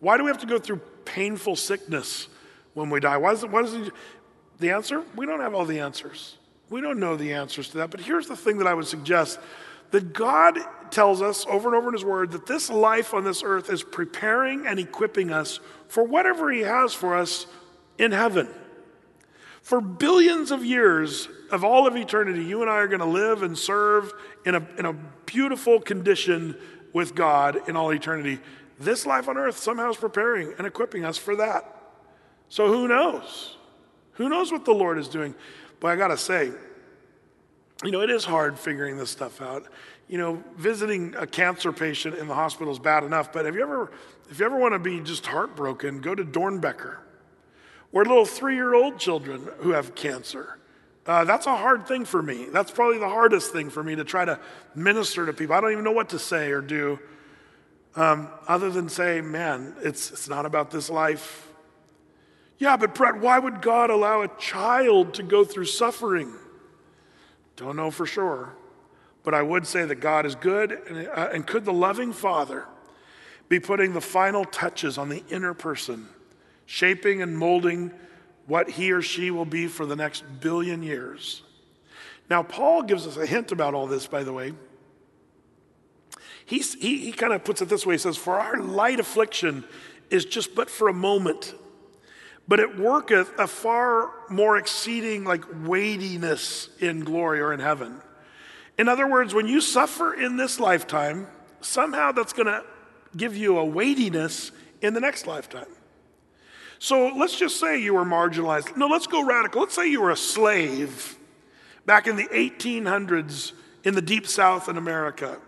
[0.00, 2.28] Why do we have to go through painful sickness
[2.74, 3.16] when we die?
[3.16, 3.90] Why does, why does he,
[4.60, 5.02] the answer?
[5.16, 6.36] We don't have all the answers.
[6.70, 7.90] We don't know the answers to that.
[7.90, 9.40] But here's the thing that I would suggest
[9.90, 10.58] that God
[10.90, 13.82] tells us over and over in His Word that this life on this earth is
[13.82, 17.46] preparing and equipping us for whatever He has for us
[17.96, 18.48] in heaven.
[19.68, 23.42] For billions of years of all of eternity, you and I are going to live
[23.42, 24.14] and serve
[24.46, 24.94] in a, in a
[25.26, 26.56] beautiful condition
[26.94, 28.40] with God in all eternity.
[28.80, 31.82] This life on earth somehow is preparing and equipping us for that.
[32.48, 33.58] So who knows?
[34.12, 35.34] Who knows what the Lord is doing?
[35.80, 36.50] But I got to say,
[37.84, 39.66] you know, it is hard figuring this stuff out.
[40.08, 43.60] You know, visiting a cancer patient in the hospital is bad enough, but have you
[43.60, 43.92] ever,
[44.30, 47.00] if you ever want to be just heartbroken, go to Doernbecher,
[47.92, 50.58] or little three-year-old children who have cancer.
[51.06, 52.46] Uh, that's a hard thing for me.
[52.52, 54.38] That's probably the hardest thing for me to try to
[54.74, 55.54] minister to people.
[55.56, 56.98] I don't even know what to say or do,
[57.96, 61.48] um, other than say, "Man, it's it's not about this life."
[62.58, 66.34] Yeah, but Brett, why would God allow a child to go through suffering?
[67.56, 68.54] Don't know for sure.
[69.22, 72.66] But I would say that God is good, and, uh, and could the loving Father
[73.48, 76.08] be putting the final touches on the inner person,
[76.68, 77.90] shaping and molding
[78.46, 81.42] what he or she will be for the next billion years?
[82.30, 84.52] Now, Paul gives us a hint about all this, by the way.
[86.46, 89.64] He's, he he kind of puts it this way He says, For our light affliction
[90.10, 91.54] is just but for a moment
[92.48, 98.00] but it worketh a far more exceeding like weightiness in glory or in heaven.
[98.78, 101.26] In other words, when you suffer in this lifetime,
[101.60, 102.64] somehow that's going to
[103.14, 104.50] give you a weightiness
[104.80, 105.66] in the next lifetime.
[106.78, 108.76] So let's just say you were marginalized.
[108.76, 109.62] No, let's go radical.
[109.62, 111.16] Let's say you were a slave
[111.86, 113.52] back in the 1800s
[113.84, 115.38] in the deep south in America.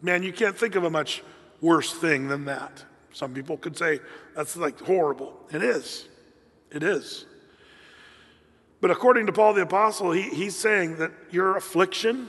[0.00, 1.22] Man, you can't think of a much
[1.60, 2.84] worse thing than that.
[3.12, 4.00] Some people could say
[4.36, 5.40] that's like horrible.
[5.52, 6.08] It is.
[6.70, 7.26] It is.
[8.80, 12.28] But according to Paul the Apostle, he, he's saying that your affliction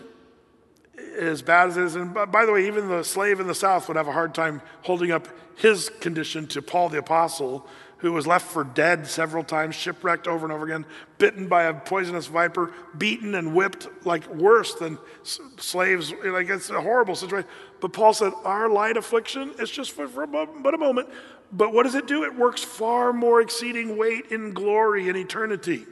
[1.19, 1.95] as bad as it is.
[1.95, 4.61] And by the way, even the slave in the South would have a hard time
[4.83, 9.75] holding up his condition to Paul the Apostle, who was left for dead several times,
[9.75, 10.85] shipwrecked over and over again,
[11.17, 16.13] bitten by a poisonous viper, beaten and whipped like worse than slaves.
[16.23, 17.49] Like it's a horrible situation.
[17.79, 21.09] But Paul said, Our light affliction is just for, for a, but a moment.
[21.51, 22.23] But what does it do?
[22.23, 25.85] It works far more exceeding weight in glory in eternity.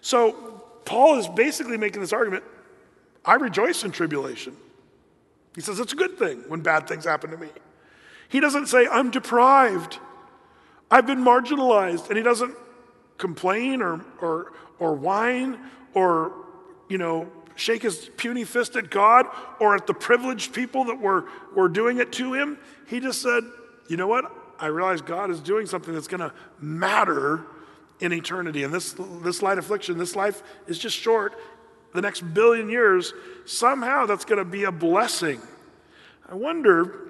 [0.00, 0.32] So
[0.84, 2.44] Paul is basically making this argument
[3.24, 4.56] I rejoice in tribulation.
[5.54, 7.48] He says it's a good thing when bad things happen to me.
[8.28, 9.98] He doesn't say, I'm deprived.
[10.90, 12.08] I've been marginalized.
[12.08, 12.54] And he doesn't
[13.18, 15.58] complain or, or, or whine
[15.94, 16.32] or,
[16.88, 19.26] you know, shake his puny fist at God
[19.60, 22.58] or at the privileged people that were, were doing it to him.
[22.86, 23.44] He just said,
[23.88, 24.32] you know what?
[24.58, 27.44] I realize God is doing something that's going to matter
[28.00, 28.64] in eternity.
[28.64, 31.38] And this, this light affliction, this life is just short.
[31.92, 33.12] The next billion years,
[33.46, 35.40] somehow that's going to be a blessing.
[36.28, 37.08] I wonder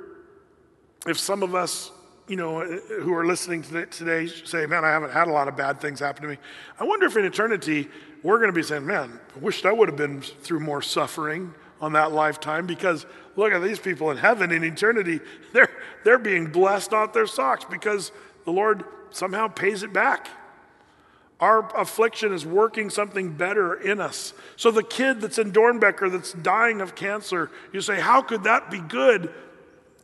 [1.06, 1.92] if some of us,
[2.30, 5.56] you know, uh, who are listening today say, man, I haven't had a lot of
[5.56, 6.38] bad things happen to me.
[6.78, 7.88] I wonder if in eternity
[8.22, 11.52] we're going to be saying, man, I wished I would have been through more suffering
[11.80, 15.18] on that lifetime because look at these people in heaven in eternity.
[15.52, 15.70] They're,
[16.04, 18.12] they're being blessed off their socks because
[18.44, 20.28] the Lord somehow pays it back.
[21.40, 24.34] Our affliction is working something better in us.
[24.54, 28.70] So the kid that's in Doernbecher that's dying of cancer, you say, How could that
[28.70, 29.34] be good?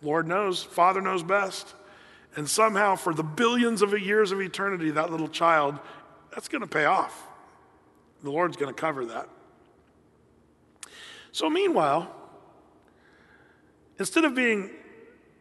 [0.02, 1.75] Lord knows, Father knows best.
[2.36, 5.78] And somehow, for the billions of years of eternity, that little child,
[6.32, 7.26] that's going to pay off.
[8.22, 9.28] The Lord's going to cover that.
[11.32, 12.14] So, meanwhile,
[13.98, 14.70] instead of being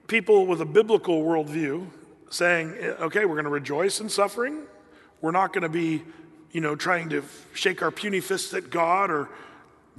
[0.08, 1.88] people with a biblical worldview
[2.29, 4.63] saying, eh, okay, we're going to rejoice in suffering,
[5.21, 6.03] we're not going to be,
[6.51, 9.29] you know, trying to shake our puny fists at God or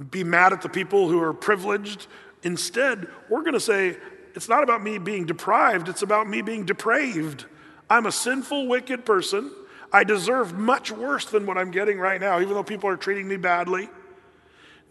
[0.09, 2.07] be mad at the people who are privileged.
[2.43, 3.97] Instead, we're going to say,
[4.37, 7.45] it's not about me being deprived, it's about me being depraved.
[7.89, 9.51] I'm a sinful, wicked person.
[9.91, 13.27] I deserve much worse than what I'm getting right now, even though people are treating
[13.27, 13.89] me badly.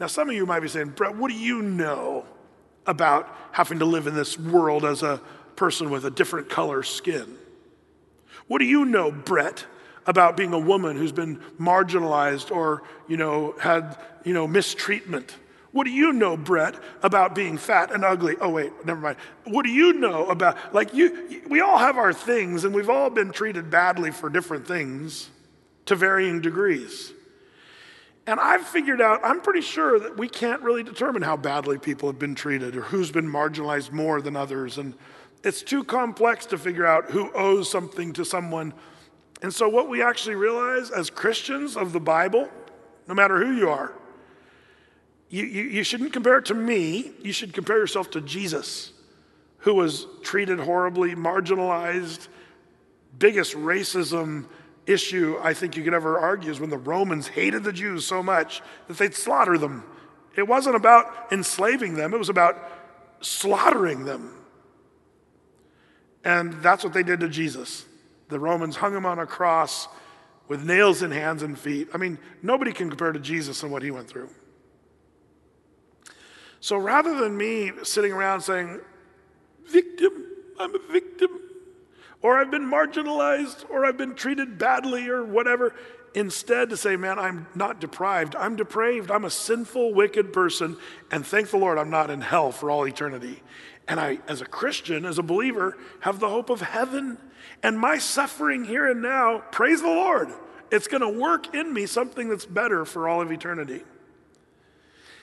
[0.00, 2.24] Now, some of you might be saying, Brett, what do you know
[2.88, 5.20] about having to live in this world as a
[5.54, 7.38] person with a different color skin?
[8.48, 9.64] What do you know, Brett,
[10.06, 15.36] about being a woman who's been marginalized or, you know, had, you know, mistreatment?
[15.76, 18.36] What do you know, Brett, about being fat and ugly?
[18.40, 19.18] Oh, wait, never mind.
[19.44, 23.10] What do you know about, like, you, we all have our things and we've all
[23.10, 25.28] been treated badly for different things
[25.84, 27.12] to varying degrees.
[28.26, 32.08] And I've figured out, I'm pretty sure that we can't really determine how badly people
[32.08, 34.78] have been treated or who's been marginalized more than others.
[34.78, 34.94] And
[35.44, 38.72] it's too complex to figure out who owes something to someone
[39.42, 42.48] and so, what we actually realize as Christians of the Bible,
[43.06, 43.92] no matter who you are,
[45.28, 47.10] you, you, you, shouldn't compare it to me.
[47.22, 48.92] You should compare yourself to Jesus,
[49.58, 52.28] who was treated horribly, marginalized.
[53.18, 54.46] Biggest racism
[54.86, 58.22] issue I think you could ever argue is when the Romans hated the Jews so
[58.22, 59.82] much that they'd slaughter them.
[60.36, 62.56] It wasn't about enslaving them, it was about
[63.20, 64.32] slaughtering them.
[66.24, 67.84] And that's what they did to Jesus.
[68.28, 69.88] The Romans hung him on a cross
[70.48, 71.88] with nails in hands and feet.
[71.94, 74.28] I mean, nobody can compare to Jesus and what he went through.
[76.66, 78.80] So rather than me sitting around saying,
[79.68, 80.26] victim,
[80.58, 81.30] I'm a victim,
[82.22, 85.76] or I've been marginalized, or I've been treated badly, or whatever,
[86.12, 90.76] instead to say, man, I'm not deprived, I'm depraved, I'm a sinful, wicked person,
[91.12, 93.44] and thank the Lord I'm not in hell for all eternity.
[93.86, 97.16] And I, as a Christian, as a believer, have the hope of heaven
[97.62, 100.30] and my suffering here and now, praise the Lord,
[100.72, 103.84] it's going to work in me something that's better for all of eternity.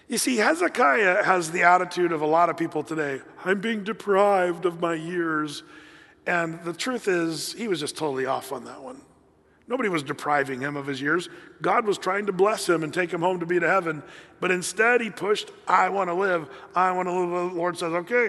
[0.07, 4.65] You see, Hezekiah has the attitude of a lot of people today I'm being deprived
[4.65, 5.63] of my years.
[6.25, 9.01] And the truth is, he was just totally off on that one.
[9.67, 11.27] Nobody was depriving him of his years.
[11.61, 14.03] God was trying to bless him and take him home to be to heaven.
[14.39, 16.49] But instead, he pushed, I want to live.
[16.75, 17.51] I want to live.
[17.51, 18.27] The Lord says, okay,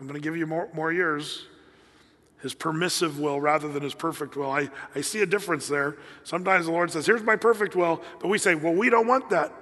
[0.00, 1.46] I'm going to give you more, more years
[2.42, 4.50] his permissive will rather than his perfect will.
[4.50, 5.96] I, I see a difference there.
[6.24, 9.30] Sometimes the Lord says, Here's my perfect will, but we say, Well, we don't want
[9.30, 9.52] that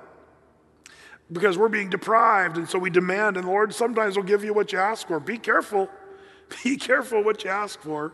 [1.33, 4.53] because we're being deprived, and so we demand, and the Lord sometimes will give you
[4.53, 5.21] what you ask for.
[5.21, 5.89] Be careful.
[6.65, 8.13] Be careful what you ask for.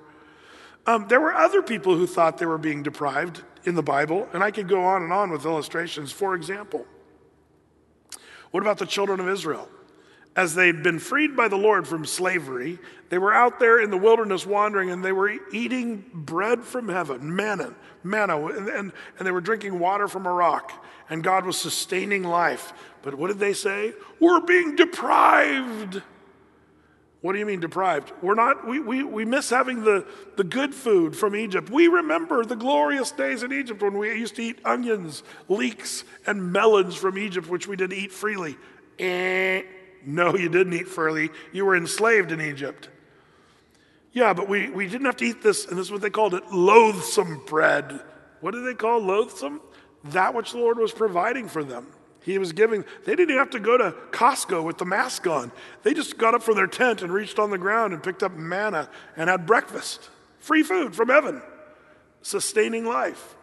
[0.87, 4.43] Um, there were other people who thought they were being deprived in the Bible, and
[4.43, 6.13] I could go on and on with illustrations.
[6.13, 6.87] For example,
[8.51, 9.69] what about the children of Israel?
[10.37, 13.97] as they'd been freed by the Lord from slavery, they were out there in the
[13.97, 19.33] wilderness wandering and they were eating bread from heaven, manna, manna, and, and, and, they
[19.33, 22.75] were drinking water from a rock, and God was sustaining life.
[23.07, 23.93] But what did they say?
[24.19, 26.03] We're being deprived.
[27.21, 28.13] What do you mean deprived?
[28.21, 30.05] We're not, we, we, we miss having the,
[30.37, 31.71] the good food from Egypt.
[31.71, 36.51] We remember the glorious days in Egypt when we used to eat onions, leeks, and
[36.51, 38.57] melons from Egypt, which we did eat freely.
[38.99, 39.63] Eh,
[40.05, 41.31] no, you didn't eat freely.
[41.53, 42.89] You were enslaved in Egypt.
[44.13, 46.35] Yeah, but we, we didn't have to eat this, and this is what they called
[46.35, 48.01] it loathsome bread.
[48.41, 49.61] What did they call loathsome?
[50.07, 51.87] That which the Lord was providing for them.
[52.27, 55.53] He was giving, they didn't have to go to Costco with the mask on.
[55.85, 58.33] They just got up from their tent and reached on the ground and picked up
[58.33, 60.11] manna and had breakfast.
[60.41, 61.41] Free food from heaven,
[62.23, 63.37] sustaining life.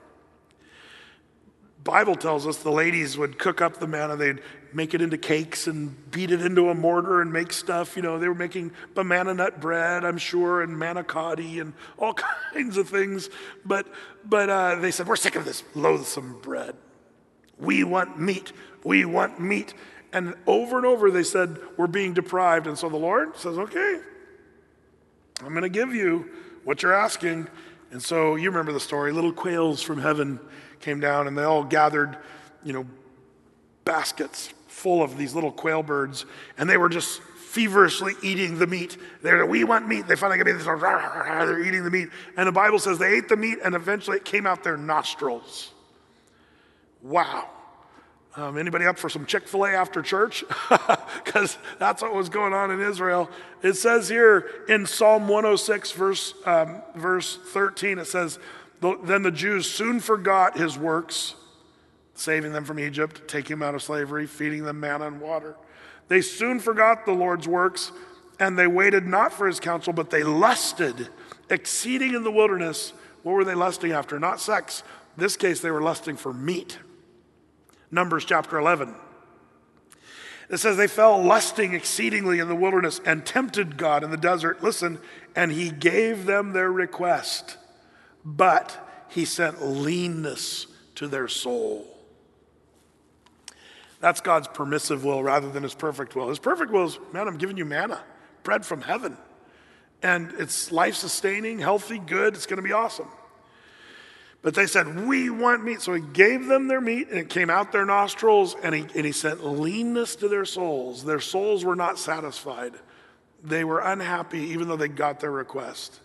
[1.82, 4.42] Bible tells us the ladies would cook up the manna, they'd
[4.74, 7.96] make it into cakes and beat it into a mortar and make stuff.
[7.96, 12.14] You know, they were making banana nut bread, I'm sure, and manicotti and all
[12.54, 13.30] kinds of things.
[13.64, 13.88] But,
[14.26, 16.76] but uh, they said, We're sick of this loathsome bread.
[17.58, 18.52] We want meat.
[18.84, 19.74] We want meat.
[20.12, 22.68] And over and over they said, We're being deprived.
[22.68, 24.00] And so the Lord says, Okay,
[25.42, 26.30] I'm going to give you
[26.64, 27.48] what you're asking.
[27.92, 30.40] And so you remember the story little quails from heaven
[30.80, 32.18] came down and they all gathered,
[32.64, 32.86] you know,
[33.86, 36.26] baskets full of these little quail birds,
[36.58, 38.98] and they were just feverishly eating the meat.
[39.22, 40.08] They're, we want meat.
[40.08, 42.10] They finally get this, they're eating the meat.
[42.36, 45.72] And the Bible says they ate the meat and eventually it came out their nostrils.
[47.04, 47.50] Wow.
[48.36, 50.44] Um, anybody up for some Chick fil A after church?
[51.24, 53.30] Because that's what was going on in Israel.
[53.64, 58.40] It says here in Psalm 106, verse, um, verse 13, it says,
[58.82, 61.36] Then the Jews soon forgot his works,
[62.14, 65.56] saving them from Egypt, taking them out of slavery, feeding them manna and water.
[66.08, 67.92] They soon forgot the Lord's works,
[68.40, 71.08] and they waited not for his counsel, but they lusted,
[71.50, 72.94] exceeding in the wilderness.
[73.24, 74.20] What were they lusting after?
[74.20, 74.84] Not sex.
[75.18, 76.78] In this case, they were lusting for meat.
[77.94, 78.96] Numbers chapter 11.
[80.50, 84.64] It says they fell lusting exceedingly in the wilderness and tempted God in the desert.
[84.64, 85.00] Listen,
[85.36, 87.58] and he gave them their request,
[88.26, 91.88] but he sent leanness to their soul.
[94.00, 96.30] That's God's permissive will rather than his perfect will.
[96.30, 98.02] His perfect will is, man, I'm giving you manna,
[98.42, 99.18] bread from heaven.
[100.02, 102.34] And it's life sustaining, healthy, good.
[102.34, 103.08] It's going to be awesome.
[104.44, 105.82] But they said, We want meat.
[105.82, 109.06] So he gave them their meat, and it came out their nostrils, and he, and
[109.06, 111.04] he sent leanness to their souls.
[111.04, 112.74] Their souls were not satisfied.
[113.42, 116.00] They were unhappy, even though they got their request.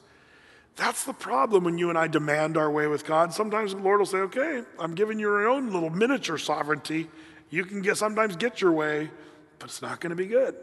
[0.76, 3.34] That's the problem when you and I demand our way with God.
[3.34, 7.08] Sometimes the Lord will say, Okay, I'm giving you your own little miniature sovereignty.
[7.50, 9.10] You can get, sometimes get your way,
[9.58, 10.54] but it's not going to be good.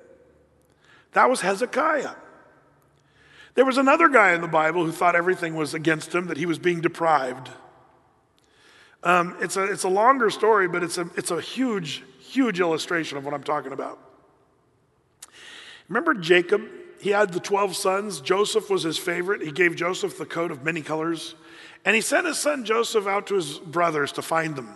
[1.12, 2.16] That was Hezekiah.
[3.56, 6.46] There was another guy in the Bible who thought everything was against him, that he
[6.46, 7.50] was being deprived.
[9.06, 13.18] Um, it's, a, it's a longer story, but it's a, it's a huge, huge illustration
[13.18, 14.00] of what I'm talking about.
[15.88, 16.64] Remember Jacob?
[17.00, 18.20] He had the 12 sons.
[18.20, 19.44] Joseph was his favorite.
[19.44, 21.36] He gave Joseph the coat of many colors.
[21.86, 24.76] And he sent his son Joseph out to his brothers to find them.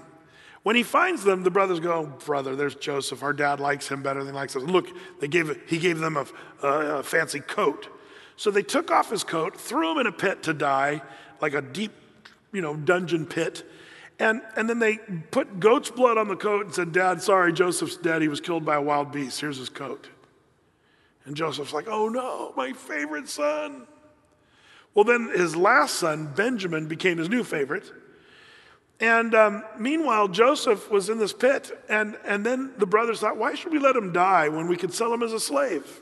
[0.61, 3.23] When he finds them, the brothers go, Brother, there's Joseph.
[3.23, 4.61] Our dad likes him better than he likes us.
[4.61, 6.27] Look, they gave, he gave them a,
[6.61, 7.87] a fancy coat.
[8.35, 11.01] So they took off his coat, threw him in a pit to die,
[11.41, 11.93] like a deep,
[12.51, 13.63] you know, dungeon pit.
[14.19, 14.97] And, and then they
[15.31, 18.21] put goat's blood on the coat and said, Dad, sorry, Joseph's dead.
[18.21, 19.39] He was killed by a wild beast.
[19.39, 20.09] Here's his coat.
[21.25, 23.87] And Joseph's like, Oh no, my favorite son.
[24.93, 27.89] Well, then his last son, Benjamin, became his new favorite.
[28.99, 31.71] And um, meanwhile, Joseph was in this pit.
[31.87, 34.93] And, and then the brothers thought, Why should we let him die when we could
[34.93, 36.01] sell him as a slave?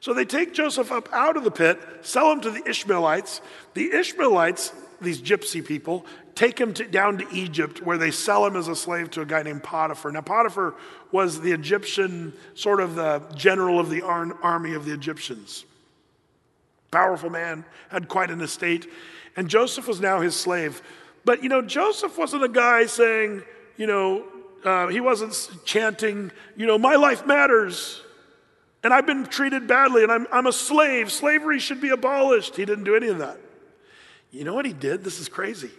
[0.00, 3.40] So they take Joseph up out of the pit, sell him to the Ishmaelites.
[3.74, 6.04] The Ishmaelites, these gypsy people,
[6.34, 9.26] take him to, down to Egypt where they sell him as a slave to a
[9.26, 10.12] guy named Potiphar.
[10.12, 10.74] Now, Potiphar
[11.10, 15.64] was the Egyptian, sort of the general of the ar- army of the Egyptians.
[16.90, 18.90] Powerful man, had quite an estate.
[19.36, 20.82] And Joseph was now his slave.
[21.24, 23.42] But, you know, Joseph wasn't a guy saying,
[23.76, 24.24] you know,
[24.64, 28.02] uh, he wasn't chanting, you know, my life matters.
[28.84, 31.12] And I've been treated badly and I'm, I'm a slave.
[31.12, 32.56] Slavery should be abolished.
[32.56, 33.38] He didn't do any of that.
[34.30, 35.04] You know what he did?
[35.04, 35.70] This is crazy.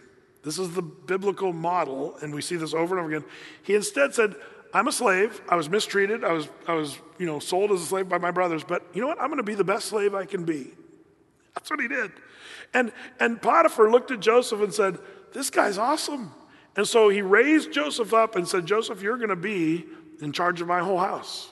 [0.43, 3.29] This is the biblical model, and we see this over and over again.
[3.63, 4.35] He instead said,
[4.73, 5.41] I'm a slave.
[5.47, 6.23] I was mistreated.
[6.23, 9.01] I was, I was you know, sold as a slave by my brothers, but you
[9.01, 9.21] know what?
[9.21, 10.71] I'm going to be the best slave I can be.
[11.53, 12.11] That's what he did.
[12.73, 14.97] And, and Potiphar looked at Joseph and said,
[15.31, 16.33] This guy's awesome.
[16.75, 19.85] And so he raised Joseph up and said, Joseph, you're going to be
[20.21, 21.51] in charge of my whole house.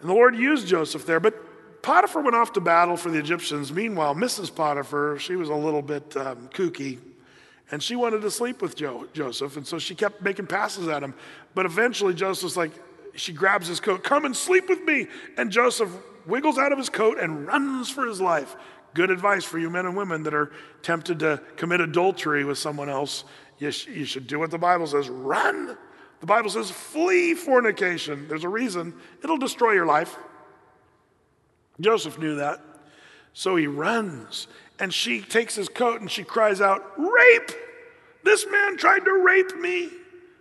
[0.00, 1.34] And the Lord used Joseph there, but
[1.82, 3.72] Potiphar went off to battle for the Egyptians.
[3.72, 4.54] Meanwhile, Mrs.
[4.54, 6.98] Potiphar, she was a little bit um, kooky,
[7.70, 11.02] and she wanted to sleep with jo- Joseph, and so she kept making passes at
[11.02, 11.14] him.
[11.54, 12.72] But eventually, Joseph's like,
[13.14, 15.06] she grabs his coat, come and sleep with me.
[15.36, 15.90] And Joseph
[16.26, 18.56] wiggles out of his coat and runs for his life.
[18.94, 20.50] Good advice for you men and women that are
[20.82, 23.24] tempted to commit adultery with someone else.
[23.58, 25.76] You, sh- you should do what the Bible says run.
[26.20, 28.28] The Bible says flee fornication.
[28.28, 30.16] There's a reason, it'll destroy your life.
[31.80, 32.60] Joseph knew that.
[33.32, 37.52] So he runs, and she takes his coat and she cries out, Rape!
[38.22, 39.88] This man tried to rape me.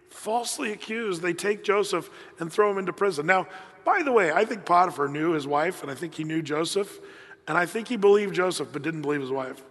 [0.10, 2.10] Falsely accused, they take Joseph
[2.40, 3.26] and throw him into prison.
[3.26, 3.48] Now,
[3.86, 7.00] by the way, I think Potiphar knew his wife, and I think he knew Joseph,
[7.48, 9.64] and I think he believed Joseph but didn't believe his wife.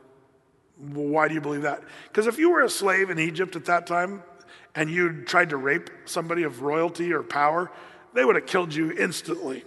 [0.81, 1.83] Well, why do you believe that?
[2.05, 4.23] Because if you were a slave in Egypt at that time
[4.75, 7.71] and you tried to rape somebody of royalty or power,
[8.15, 9.65] they would have killed you instantly.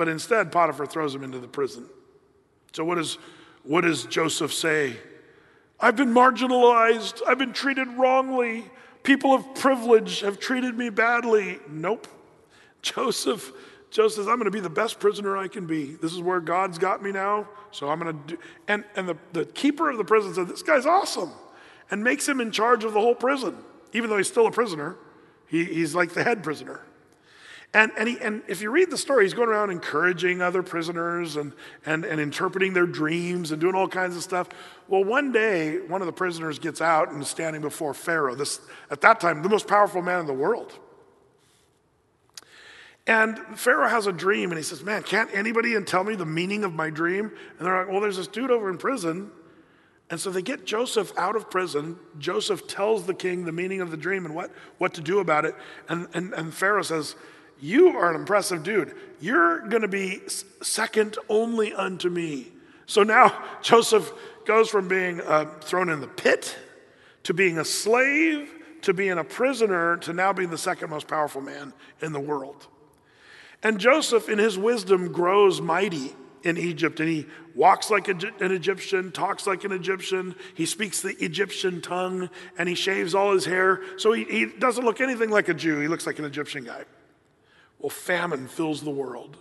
[0.00, 1.84] But instead, Potiphar throws him into the prison.
[2.72, 3.18] So, what, is,
[3.64, 4.96] what does Joseph say?
[5.78, 7.20] I've been marginalized.
[7.28, 8.64] I've been treated wrongly.
[9.02, 11.58] People of privilege have treated me badly.
[11.68, 12.08] Nope.
[12.80, 13.52] Joseph,
[13.90, 15.96] Joseph says, I'm going to be the best prisoner I can be.
[15.96, 17.46] This is where God's got me now.
[17.70, 18.42] So I'm going to do.
[18.68, 21.30] And, and the, the keeper of the prison said, This guy's awesome.
[21.90, 23.54] And makes him in charge of the whole prison.
[23.92, 24.96] Even though he's still a prisoner,
[25.46, 26.80] he, he's like the head prisoner.
[27.72, 31.36] And, and, he, and if you read the story, he's going around encouraging other prisoners
[31.36, 31.52] and,
[31.86, 34.48] and, and interpreting their dreams and doing all kinds of stuff.
[34.88, 38.60] Well, one day, one of the prisoners gets out and is standing before Pharaoh, this,
[38.90, 40.72] at that time, the most powerful man in the world.
[43.06, 46.64] And Pharaoh has a dream and he says, Man, can't anybody tell me the meaning
[46.64, 47.32] of my dream?
[47.58, 49.30] And they're like, Well, there's this dude over in prison.
[50.10, 51.96] And so they get Joseph out of prison.
[52.18, 55.44] Joseph tells the king the meaning of the dream and what, what to do about
[55.44, 55.54] it.
[55.88, 57.14] And, and, and Pharaoh says,
[57.60, 58.94] You are an impressive dude.
[59.20, 60.20] You're going to be
[60.62, 62.48] second only unto me.
[62.86, 64.12] So now Joseph
[64.46, 66.56] goes from being uh, thrown in the pit
[67.24, 68.50] to being a slave
[68.82, 72.66] to being a prisoner to now being the second most powerful man in the world.
[73.62, 79.12] And Joseph, in his wisdom, grows mighty in Egypt, and he walks like an Egyptian,
[79.12, 83.82] talks like an Egyptian, he speaks the Egyptian tongue, and he shaves all his hair.
[83.98, 86.84] So he, he doesn't look anything like a Jew, he looks like an Egyptian guy.
[87.80, 89.38] Well, famine fills the world.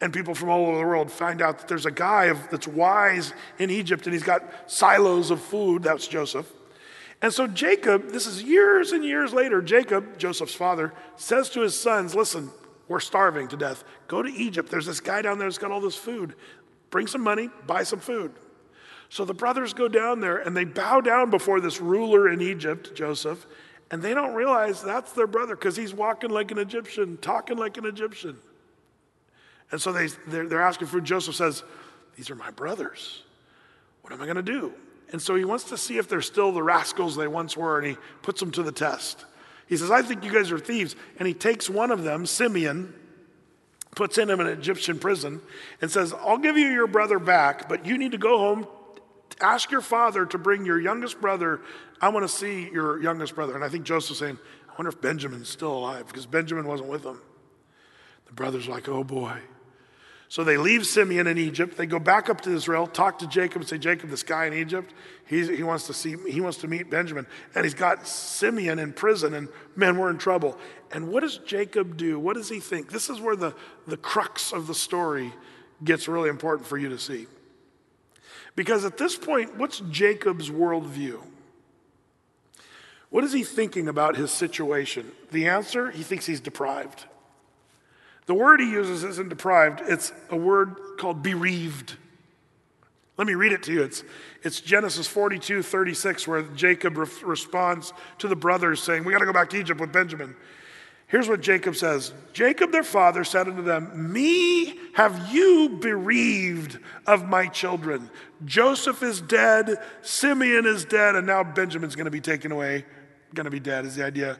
[0.00, 3.32] And people from all over the world find out that there's a guy that's wise
[3.58, 5.84] in Egypt, and he's got silos of food.
[5.84, 6.50] That's Joseph.
[7.22, 11.78] And so Jacob, this is years and years later, Jacob, Joseph's father, says to his
[11.78, 12.50] sons, Listen,
[12.88, 13.84] we're starving to death.
[14.08, 14.70] Go to Egypt.
[14.70, 16.34] There's this guy down there that's got all this food.
[16.90, 18.32] Bring some money, buy some food.
[19.08, 22.94] So the brothers go down there and they bow down before this ruler in Egypt,
[22.94, 23.46] Joseph,
[23.92, 27.76] and they don't realize that's their brother because he's walking like an Egyptian, talking like
[27.76, 28.38] an Egyptian.
[29.70, 31.62] And so they, they're, they're asking for Joseph says,
[32.16, 33.22] These are my brothers.
[34.00, 34.72] What am I going to do?
[35.12, 37.86] And so he wants to see if they're still the rascals they once were, and
[37.86, 39.26] he puts them to the test.
[39.68, 40.96] He says, I think you guys are thieves.
[41.18, 42.94] And he takes one of them, Simeon,
[43.94, 45.42] puts him in an Egyptian prison,
[45.82, 48.66] and says, I'll give you your brother back, but you need to go home,
[49.42, 51.60] ask your father to bring your youngest brother.
[52.02, 53.54] I want to see your youngest brother.
[53.54, 54.38] And I think Joseph's saying,
[54.68, 57.22] I wonder if Benjamin's still alive, because Benjamin wasn't with them.
[58.26, 59.38] The brother's like, oh boy.
[60.28, 61.76] So they leave Simeon in Egypt.
[61.76, 64.54] They go back up to Israel, talk to Jacob, and say, Jacob, this guy in
[64.54, 64.94] Egypt,
[65.26, 69.34] he wants to see, he wants to meet Benjamin, and he's got Simeon in prison,
[69.34, 70.58] and man, we're in trouble.
[70.90, 72.18] And what does Jacob do?
[72.18, 72.90] What does he think?
[72.90, 73.54] This is where the,
[73.86, 75.32] the crux of the story
[75.84, 77.26] gets really important for you to see.
[78.56, 81.20] Because at this point, what's Jacob's worldview?
[83.12, 85.12] What is he thinking about his situation?
[85.32, 87.04] The answer, he thinks he's deprived.
[88.24, 91.96] The word he uses isn't deprived, it's a word called bereaved.
[93.18, 93.82] Let me read it to you.
[93.82, 94.02] It's,
[94.42, 99.26] it's Genesis 42, 36, where Jacob re- responds to the brothers saying, We got to
[99.26, 100.34] go back to Egypt with Benjamin.
[101.06, 107.28] Here's what Jacob says Jacob, their father, said unto them, Me have you bereaved of
[107.28, 108.08] my children.
[108.46, 112.86] Joseph is dead, Simeon is dead, and now Benjamin's going to be taken away,
[113.34, 114.38] going to be dead, is the idea.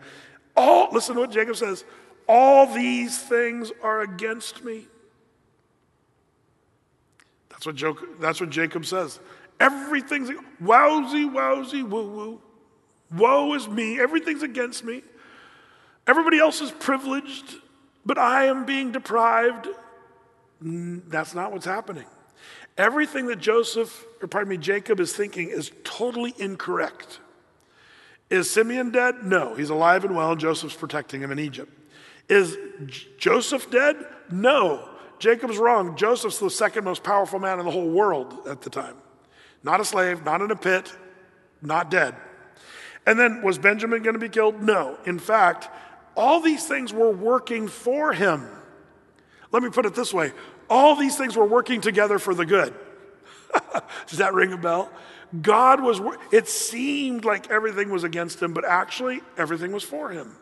[0.57, 1.85] All, listen to what Jacob says
[2.29, 4.87] all these things are against me.
[7.51, 9.21] That's what, Jacob, that's what Jacob says.
[9.61, 10.31] Everything's
[10.63, 12.41] wowsy, wowsy, woo woo.
[13.17, 14.01] Woe is me.
[14.01, 15.03] Everything's against me.
[16.07, 17.57] Everybody else is privileged,
[18.05, 19.69] but I am being deprived.
[20.61, 22.07] That's not what's happening.
[22.79, 27.21] Everything that Joseph, or pardon me, Jacob is thinking is totally incorrect.
[28.33, 29.25] Is Simeon dead?
[29.25, 30.33] No, he's alive and well.
[30.33, 31.71] and Joseph's protecting him in Egypt.
[32.31, 32.57] Is
[32.87, 33.97] J- Joseph dead?
[34.31, 34.89] No.
[35.19, 35.97] Jacob's wrong.
[35.97, 38.97] Joseph's the second most powerful man in the whole world at the time.
[39.63, 40.97] Not a slave, not in a pit,
[41.61, 42.15] not dead.
[43.05, 44.63] And then was Benjamin going to be killed?
[44.63, 44.99] No.
[45.05, 45.69] In fact,
[46.17, 48.49] all these things were working for him.
[49.51, 50.33] Let me put it this way
[50.71, 52.73] all these things were working together for the good.
[54.07, 54.91] Does that ring a bell?
[55.41, 60.37] God was, it seemed like everything was against him, but actually everything was for him.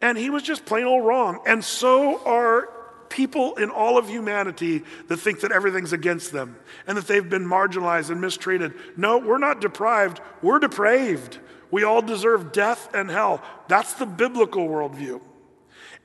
[0.00, 1.40] And he was just plain old wrong.
[1.46, 2.68] And so are
[3.08, 6.56] people in all of humanity that think that everything's against them
[6.86, 8.74] and that they've been marginalized and mistreated.
[8.96, 11.38] No, we're not deprived, we're depraved.
[11.70, 13.42] We all deserve death and hell.
[13.68, 15.20] That's the biblical worldview.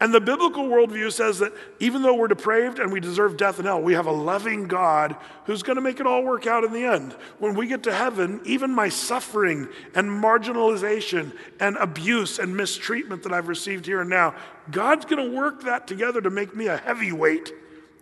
[0.02, 3.68] And the biblical worldview says that even though we're depraved and we deserve death and
[3.68, 6.74] hell, we have a loving God who's going to make it all work out in
[6.74, 7.14] the end.
[7.38, 13.32] When we get to heaven, even my suffering and marginalization and abuse and mistreatment that
[13.32, 14.34] I've received here and now,
[14.72, 17.54] God's going to work that together to make me a heavyweight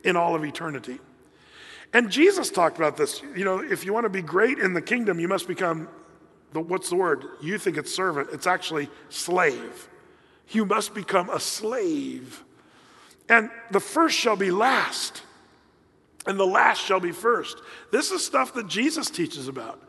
[0.06, 1.00] in all of eternity.
[1.92, 3.22] And Jesus talked about this.
[3.36, 5.90] You know, if you want to be great in the kingdom, you must become
[6.54, 7.26] the, what's the word?
[7.42, 9.89] You think it's servant, it's actually slave
[10.52, 12.44] you must become a slave.
[13.28, 15.22] And the first shall be last,
[16.26, 17.58] and the last shall be first.
[17.92, 19.82] This is stuff that Jesus teaches about.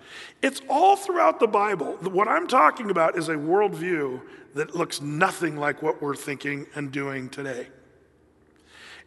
[0.42, 1.94] It's all throughout the Bible.
[2.02, 4.20] What I'm talking about is a worldview
[4.54, 7.68] that looks nothing like what we're thinking and doing today.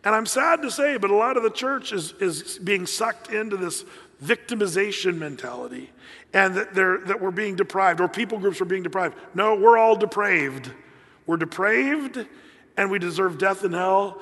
[0.03, 3.31] And I'm sad to say, but a lot of the church is, is being sucked
[3.31, 3.85] into this
[4.23, 5.91] victimization mentality
[6.33, 9.15] and that, they're, that we're being deprived or people groups are being deprived.
[9.33, 10.71] No, we're all depraved.
[11.25, 12.25] We're depraved
[12.77, 14.21] and we deserve death and hell,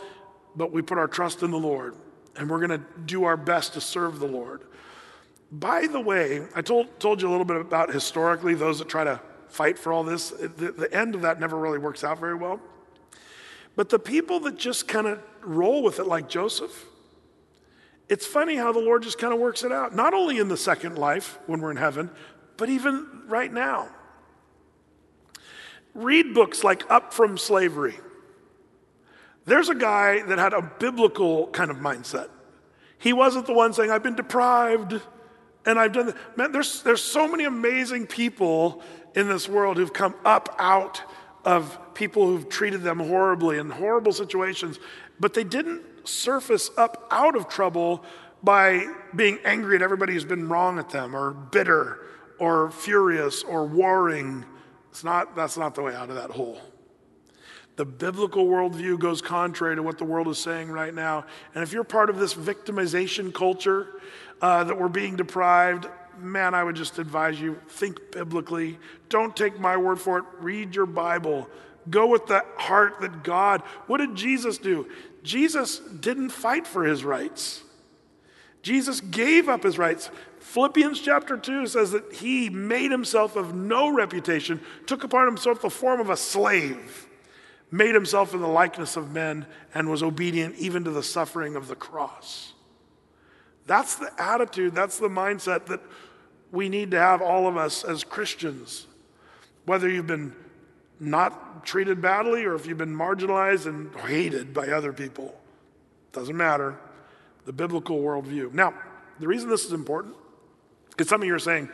[0.55, 1.95] but we put our trust in the Lord
[2.35, 4.61] and we're going to do our best to serve the Lord.
[5.51, 9.03] By the way, I told, told you a little bit about historically those that try
[9.03, 10.29] to fight for all this.
[10.29, 12.61] The, the end of that never really works out very well.
[13.75, 16.85] But the people that just kind of roll with it, like Joseph,
[18.09, 20.57] it's funny how the Lord just kind of works it out, not only in the
[20.57, 22.09] second life when we're in heaven,
[22.57, 23.89] but even right now.
[25.93, 27.95] Read books like Up from Slavery.
[29.45, 32.29] There's a guy that had a biblical kind of mindset.
[32.97, 35.01] He wasn't the one saying, I've been deprived
[35.65, 36.37] and I've done that.
[36.37, 38.81] Man, there's, there's so many amazing people
[39.15, 41.01] in this world who've come up out
[41.43, 44.79] of people who've treated them horribly in horrible situations,
[45.19, 48.03] but they didn't surface up out of trouble
[48.43, 48.85] by
[49.15, 51.99] being angry at everybody who's been wrong at them or bitter
[52.39, 54.45] or furious or warring
[54.91, 56.59] it's not, that's not the way out of that hole.
[57.77, 61.25] The biblical worldview goes contrary to what the world is saying right now.
[61.55, 64.01] And if you're part of this victimization culture
[64.41, 65.87] uh, that we're being deprived,
[66.19, 68.77] man, I would just advise you think biblically.
[69.07, 70.25] Don't take my word for it.
[70.39, 71.49] Read your Bible.
[71.89, 73.61] Go with the heart that God.
[73.87, 74.87] What did Jesus do?
[75.23, 77.63] Jesus didn't fight for his rights.
[78.62, 80.09] Jesus gave up his rights.
[80.39, 85.70] Philippians chapter 2 says that he made himself of no reputation, took upon himself the
[85.70, 87.07] form of a slave,
[87.72, 91.68] made himself in the likeness of men, and was obedient even to the suffering of
[91.68, 92.53] the cross.
[93.66, 95.82] That's the attitude, that's the mindset that
[96.51, 98.88] we need to have, all of us as Christians.
[99.66, 100.36] Whether you've been
[100.99, 105.39] not treated badly or if you've been marginalized and hated by other people,
[106.12, 106.78] doesn't matter.
[107.45, 108.53] The biblical worldview.
[108.53, 108.73] Now,
[109.19, 110.15] the reason this is important
[110.89, 111.69] because some of you are saying,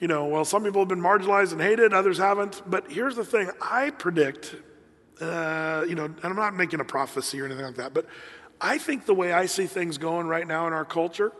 [0.00, 2.62] you know, well, some people have been marginalized and hated, others haven't.
[2.66, 4.56] But here's the thing I predict,
[5.20, 8.06] uh, you know, and I'm not making a prophecy or anything like that, but
[8.60, 11.32] I think the way I see things going right now in our culture,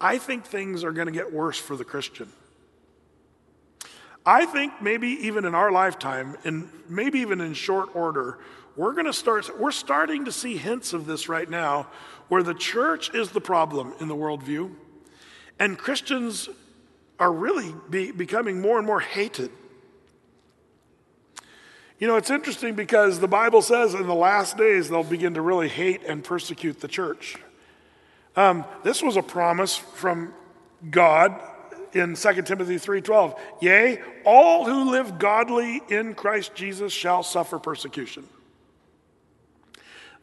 [0.00, 2.28] I think things are going to get worse for the Christian.
[4.26, 8.38] I think maybe even in our lifetime, and maybe even in short order,
[8.76, 11.88] we're going to start, we're starting to see hints of this right now,
[12.28, 14.70] where the church is the problem in the worldview
[15.58, 16.48] and Christians
[17.18, 19.50] are really be, becoming more and more hated.
[21.98, 25.42] You know, it's interesting because the Bible says in the last days they'll begin to
[25.42, 27.36] really hate and persecute the church.
[28.36, 30.34] Um, this was a promise from
[30.90, 31.40] God
[31.92, 33.38] in 2 Timothy 3:12.
[33.60, 38.28] Yea, all who live godly in Christ Jesus shall suffer persecution.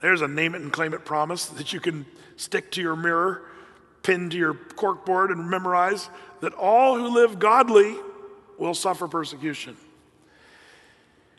[0.02, 3.44] There's a name it and claim it promise that you can stick to your mirror
[4.04, 6.10] pin to your corkboard and memorize
[6.42, 7.96] that all who live godly
[8.58, 9.78] will suffer persecution.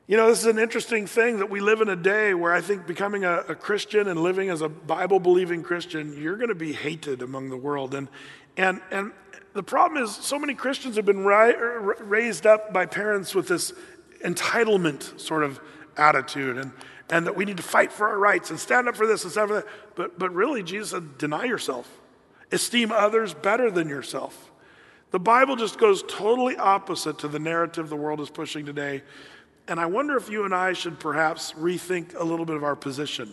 [0.06, 2.60] You know, this is an interesting thing that we live in a day where I
[2.60, 6.54] think becoming a, a Christian and living as a Bible believing Christian, you're going to
[6.54, 7.94] be hated among the world.
[7.94, 8.08] And,
[8.56, 9.12] and, and
[9.54, 11.54] the problem is, so many Christians have been ri-
[12.00, 13.72] raised up by parents with this
[14.24, 15.60] entitlement sort of
[15.96, 16.72] attitude and,
[17.10, 19.32] and that we need to fight for our rights and stand up for this and
[19.32, 19.66] stand for that.
[19.94, 21.88] But, but really, Jesus said, deny yourself,
[22.50, 24.50] esteem others better than yourself.
[25.10, 29.02] The Bible just goes totally opposite to the narrative the world is pushing today.
[29.68, 32.74] And I wonder if you and I should perhaps rethink a little bit of our
[32.74, 33.32] position.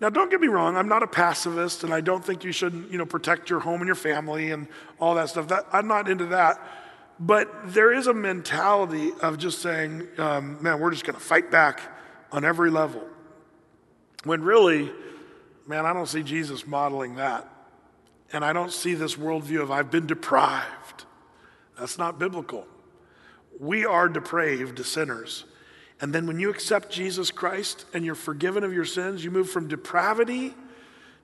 [0.00, 2.88] Now, don't get me wrong, I'm not a pacifist, and I don't think you should,
[2.90, 4.66] you know, protect your home and your family and
[5.00, 5.48] all that stuff.
[5.48, 6.60] That, I'm not into that.
[7.18, 11.50] But there is a mentality of just saying, um, man, we're just going to fight
[11.50, 11.80] back
[12.36, 13.02] on every level.
[14.24, 14.92] When really,
[15.66, 17.48] man, I don't see Jesus modeling that.
[18.32, 21.04] And I don't see this worldview of I've been deprived.
[21.78, 22.66] That's not biblical.
[23.58, 25.44] We are depraved sinners.
[26.00, 29.48] And then when you accept Jesus Christ and you're forgiven of your sins, you move
[29.48, 30.52] from depravity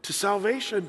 [0.02, 0.88] to salvation.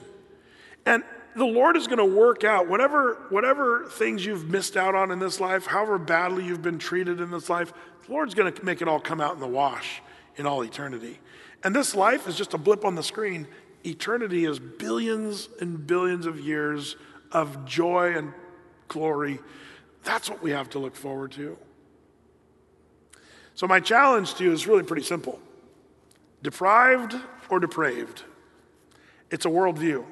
[0.86, 1.04] And
[1.36, 5.20] the Lord is going to work out whatever, whatever things you've missed out on in
[5.20, 7.74] this life, however badly you've been treated in this life,
[8.06, 10.02] the Lord's going to make it all come out in the wash
[10.38, 11.20] in all eternity.
[11.64, 13.48] And this life is just a blip on the screen.
[13.86, 16.96] Eternity is billions and billions of years
[17.32, 18.34] of joy and
[18.88, 19.40] glory.
[20.04, 21.58] That's what we have to look forward to.
[23.56, 25.40] So, my challenge to you is really pretty simple
[26.42, 27.16] deprived
[27.50, 28.24] or depraved?
[29.32, 30.06] It's a worldview.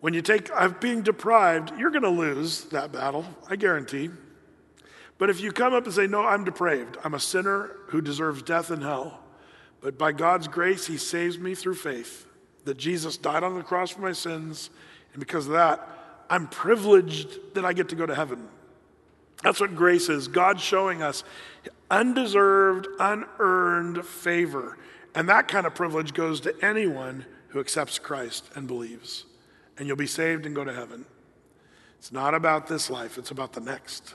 [0.00, 4.10] When you take of being deprived, you're going to lose that battle, I guarantee.
[5.18, 8.42] But if you come up and say, No, I'm depraved, I'm a sinner who deserves
[8.42, 9.20] death and hell,
[9.82, 12.26] but by God's grace, He saves me through faith,
[12.64, 14.70] that Jesus died on the cross for my sins,
[15.12, 15.86] and because of that,
[16.30, 18.48] I'm privileged that I get to go to heaven.
[19.42, 21.24] That's what grace is God showing us
[21.90, 24.78] undeserved, unearned favor.
[25.14, 29.26] And that kind of privilege goes to anyone who accepts Christ and believes
[29.76, 31.04] and you'll be saved and go to heaven.
[31.98, 34.14] It's not about this life, it's about the next.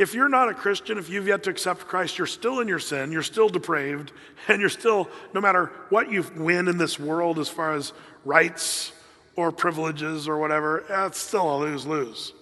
[0.00, 2.78] If you're not a Christian, if you've yet to accept Christ, you're still in your
[2.78, 4.12] sin, you're still depraved,
[4.48, 7.92] and you're still, no matter what you win in this world as far as
[8.24, 8.92] rights
[9.36, 12.32] or privileges or whatever, it's still a lose lose.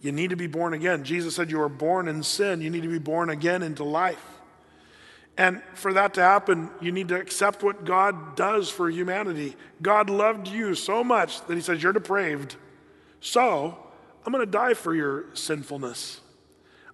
[0.00, 1.04] You need to be born again.
[1.04, 4.26] Jesus said you were born in sin, you need to be born again into life.
[5.38, 9.54] And for that to happen, you need to accept what God does for humanity.
[9.80, 12.56] God loved you so much that He says, You're depraved.
[13.20, 13.78] So
[14.26, 16.20] I'm going to die for your sinfulness.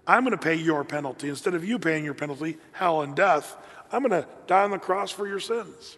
[0.07, 1.29] I'm going to pay your penalty.
[1.29, 3.57] Instead of you paying your penalty, hell and death,
[3.91, 5.97] I'm going to die on the cross for your sins.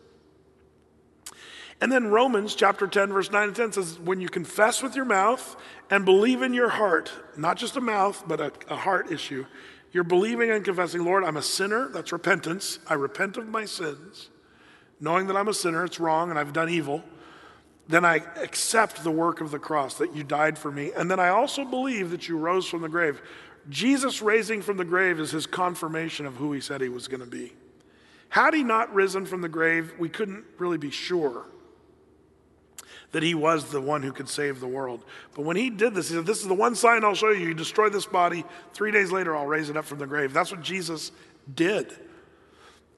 [1.81, 5.05] And then Romans chapter 10, verse 9 and 10 says, When you confess with your
[5.05, 5.57] mouth
[5.91, 9.47] and believe in your heart, not just a mouth, but a, a heart issue,
[9.93, 11.89] you're believing and confessing, Lord, I'm a sinner.
[11.89, 12.79] That's repentance.
[12.89, 14.29] I repent of my sins,
[15.01, 17.05] knowing that I'm a sinner, it's wrong, and I've done evil.
[17.87, 20.93] Then I accept the work of the cross that you died for me.
[20.95, 23.23] And then I also believe that you rose from the grave.
[23.69, 27.21] Jesus raising from the grave is his confirmation of who he said he was going
[27.21, 27.53] to be.
[28.31, 31.47] Had he not risen from the grave, we couldn't really be sure
[33.13, 35.03] that he was the one who could save the world.
[35.35, 37.49] But when he did this, he said, This is the one sign I'll show you.
[37.49, 38.45] You destroy this body,
[38.75, 40.33] three days later, I'll raise it up from the grave.
[40.33, 41.11] That's what Jesus
[41.55, 41.91] did.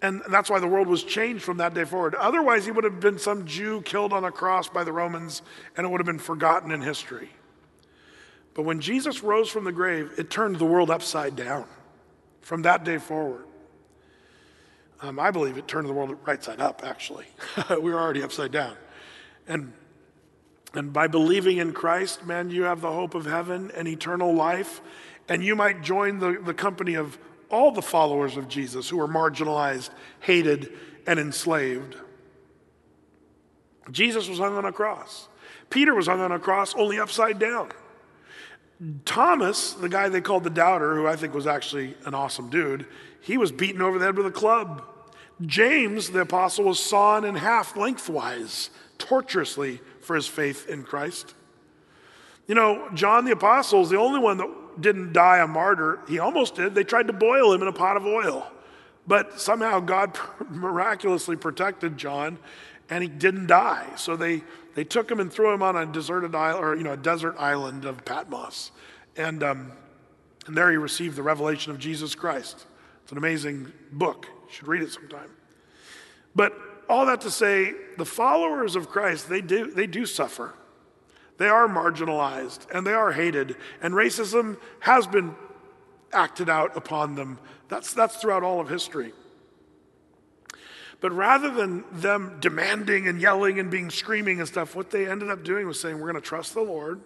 [0.03, 2.15] And that's why the world was changed from that day forward.
[2.15, 5.43] Otherwise, he would have been some Jew killed on a cross by the Romans,
[5.77, 7.29] and it would have been forgotten in history.
[8.61, 11.65] But when Jesus rose from the grave, it turned the world upside down
[12.43, 13.47] from that day forward.
[15.01, 17.25] Um, I believe it turned the world right side up, actually.
[17.71, 18.77] we were already upside down.
[19.49, 19.73] And
[20.75, 24.83] and by believing in Christ, man, you have the hope of heaven and eternal life.
[25.27, 27.17] And you might join the, the company of
[27.51, 29.89] all the followers of Jesus who are marginalized,
[30.21, 30.71] hated,
[31.07, 31.97] and enslaved.
[33.91, 35.29] Jesus was hung on a cross.
[35.71, 37.71] Peter was hung on a cross, only upside down.
[39.05, 42.87] Thomas, the guy they called the doubter, who I think was actually an awesome dude,
[43.21, 44.83] he was beaten over the head with a club.
[45.45, 51.35] James, the apostle, was sawn in half lengthwise, torturously for his faith in Christ.
[52.47, 56.01] You know, John the Apostle is the only one that didn't die a martyr.
[56.09, 56.75] He almost did.
[56.75, 58.51] They tried to boil him in a pot of oil.
[59.07, 60.19] But somehow God
[60.51, 62.39] miraculously protected John
[62.89, 63.87] and he didn't die.
[63.97, 64.43] So they,
[64.75, 67.37] they took him and threw him on a deserted island, or, you know, a desert
[67.39, 68.71] island of Patmos.
[69.17, 69.73] And, um,
[70.47, 72.67] and there he received the revelation of Jesus Christ.
[73.03, 74.27] It's an amazing book.
[74.49, 75.31] You should read it sometime.
[76.35, 76.55] But
[76.89, 80.55] all that to say, the followers of Christ, they do, they do suffer.
[81.39, 85.35] They are marginalized and they are hated, and racism has been
[86.13, 87.39] acted out upon them.
[87.69, 89.13] That's, that's throughout all of history.
[91.01, 95.31] But rather than them demanding and yelling and being screaming and stuff, what they ended
[95.31, 97.01] up doing was saying, We're going to trust the Lord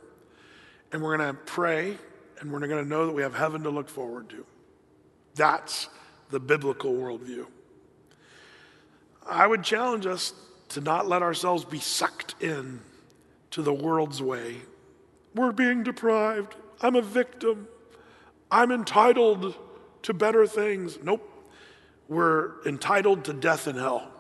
[0.93, 1.97] and we're going to pray
[2.41, 4.45] and we're going to know that we have heaven to look forward to.
[5.35, 5.89] That's
[6.31, 7.47] the biblical worldview.
[9.27, 10.33] I would challenge us
[10.71, 12.81] to not let ourselves be sucked in
[13.51, 14.57] to the world's way.
[15.35, 16.55] We're being deprived.
[16.81, 17.69] I'm a victim.
[18.51, 19.55] I'm entitled
[20.03, 20.99] to better things.
[21.03, 21.31] Nope.
[22.09, 24.11] We're entitled to death and hell.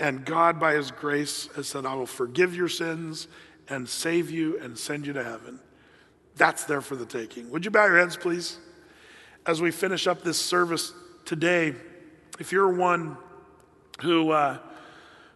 [0.00, 3.28] And God, by His grace, has said, I will forgive your sins
[3.68, 5.60] and save you and send you to heaven.
[6.36, 7.50] That's there for the taking.
[7.50, 8.58] Would you bow your heads, please?
[9.46, 10.92] As we finish up this service
[11.24, 11.74] today,
[12.40, 13.16] if you're one
[14.02, 14.58] who, uh,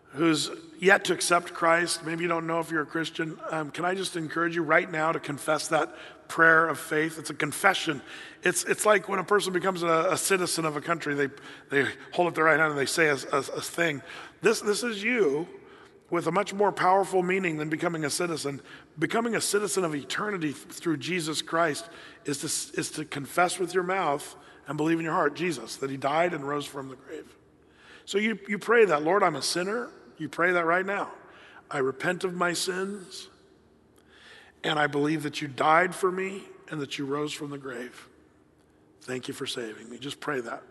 [0.09, 3.85] who's yet to accept Christ, maybe you don't know if you're a Christian, um, can
[3.85, 5.95] I just encourage you right now to confess that
[6.29, 7.19] prayer of faith?
[7.19, 8.03] It's a confession.
[8.43, 11.29] It's, it's like when a person becomes a, a citizen of a country, they,
[11.71, 14.03] they hold up their right hand and they say a, a, a thing.
[14.43, 15.49] This, this is you
[16.11, 18.61] with a much more powerful meaning than becoming a citizen.
[18.99, 21.89] Becoming a citizen of eternity through Jesus Christ
[22.25, 25.91] is to, is to confess with your mouth and believe in your heart Jesus, that
[25.91, 27.35] he died and rose from the grave.
[28.05, 29.89] So you, you pray that, Lord, I'm a sinner.
[30.19, 31.11] You pray that right now.
[31.71, 33.29] I repent of my sins,
[34.65, 38.09] and I believe that you died for me and that you rose from the grave.
[39.03, 39.99] Thank you for saving me.
[39.99, 40.63] Just pray that.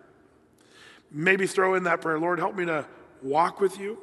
[1.12, 2.86] Maybe throw in that prayer Lord, help me to
[3.22, 3.98] walk with you.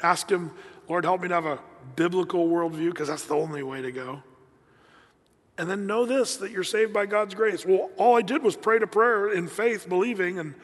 [0.00, 0.52] Ask Him,
[0.88, 1.58] Lord, help me to have a
[1.96, 4.22] biblical worldview because that's the only way to go.
[5.58, 7.66] And then know this that you're saved by God's grace.
[7.66, 10.54] Well, all I did was pray to prayer in faith, believing, and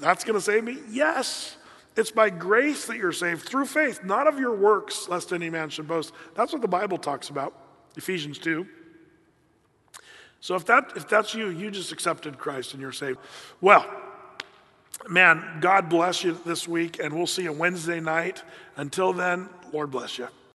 [0.00, 0.78] that's going to save me?
[0.88, 1.57] Yes.
[1.98, 5.68] It's by grace that you're saved through faith, not of your works, lest any man
[5.68, 6.12] should boast.
[6.36, 7.52] That's what the Bible talks about,
[7.96, 8.64] Ephesians 2.
[10.38, 13.18] So if, that, if that's you, you just accepted Christ and you're saved.
[13.60, 13.84] Well,
[15.08, 18.44] man, God bless you this week, and we'll see you Wednesday night.
[18.76, 20.28] Until then, Lord bless you.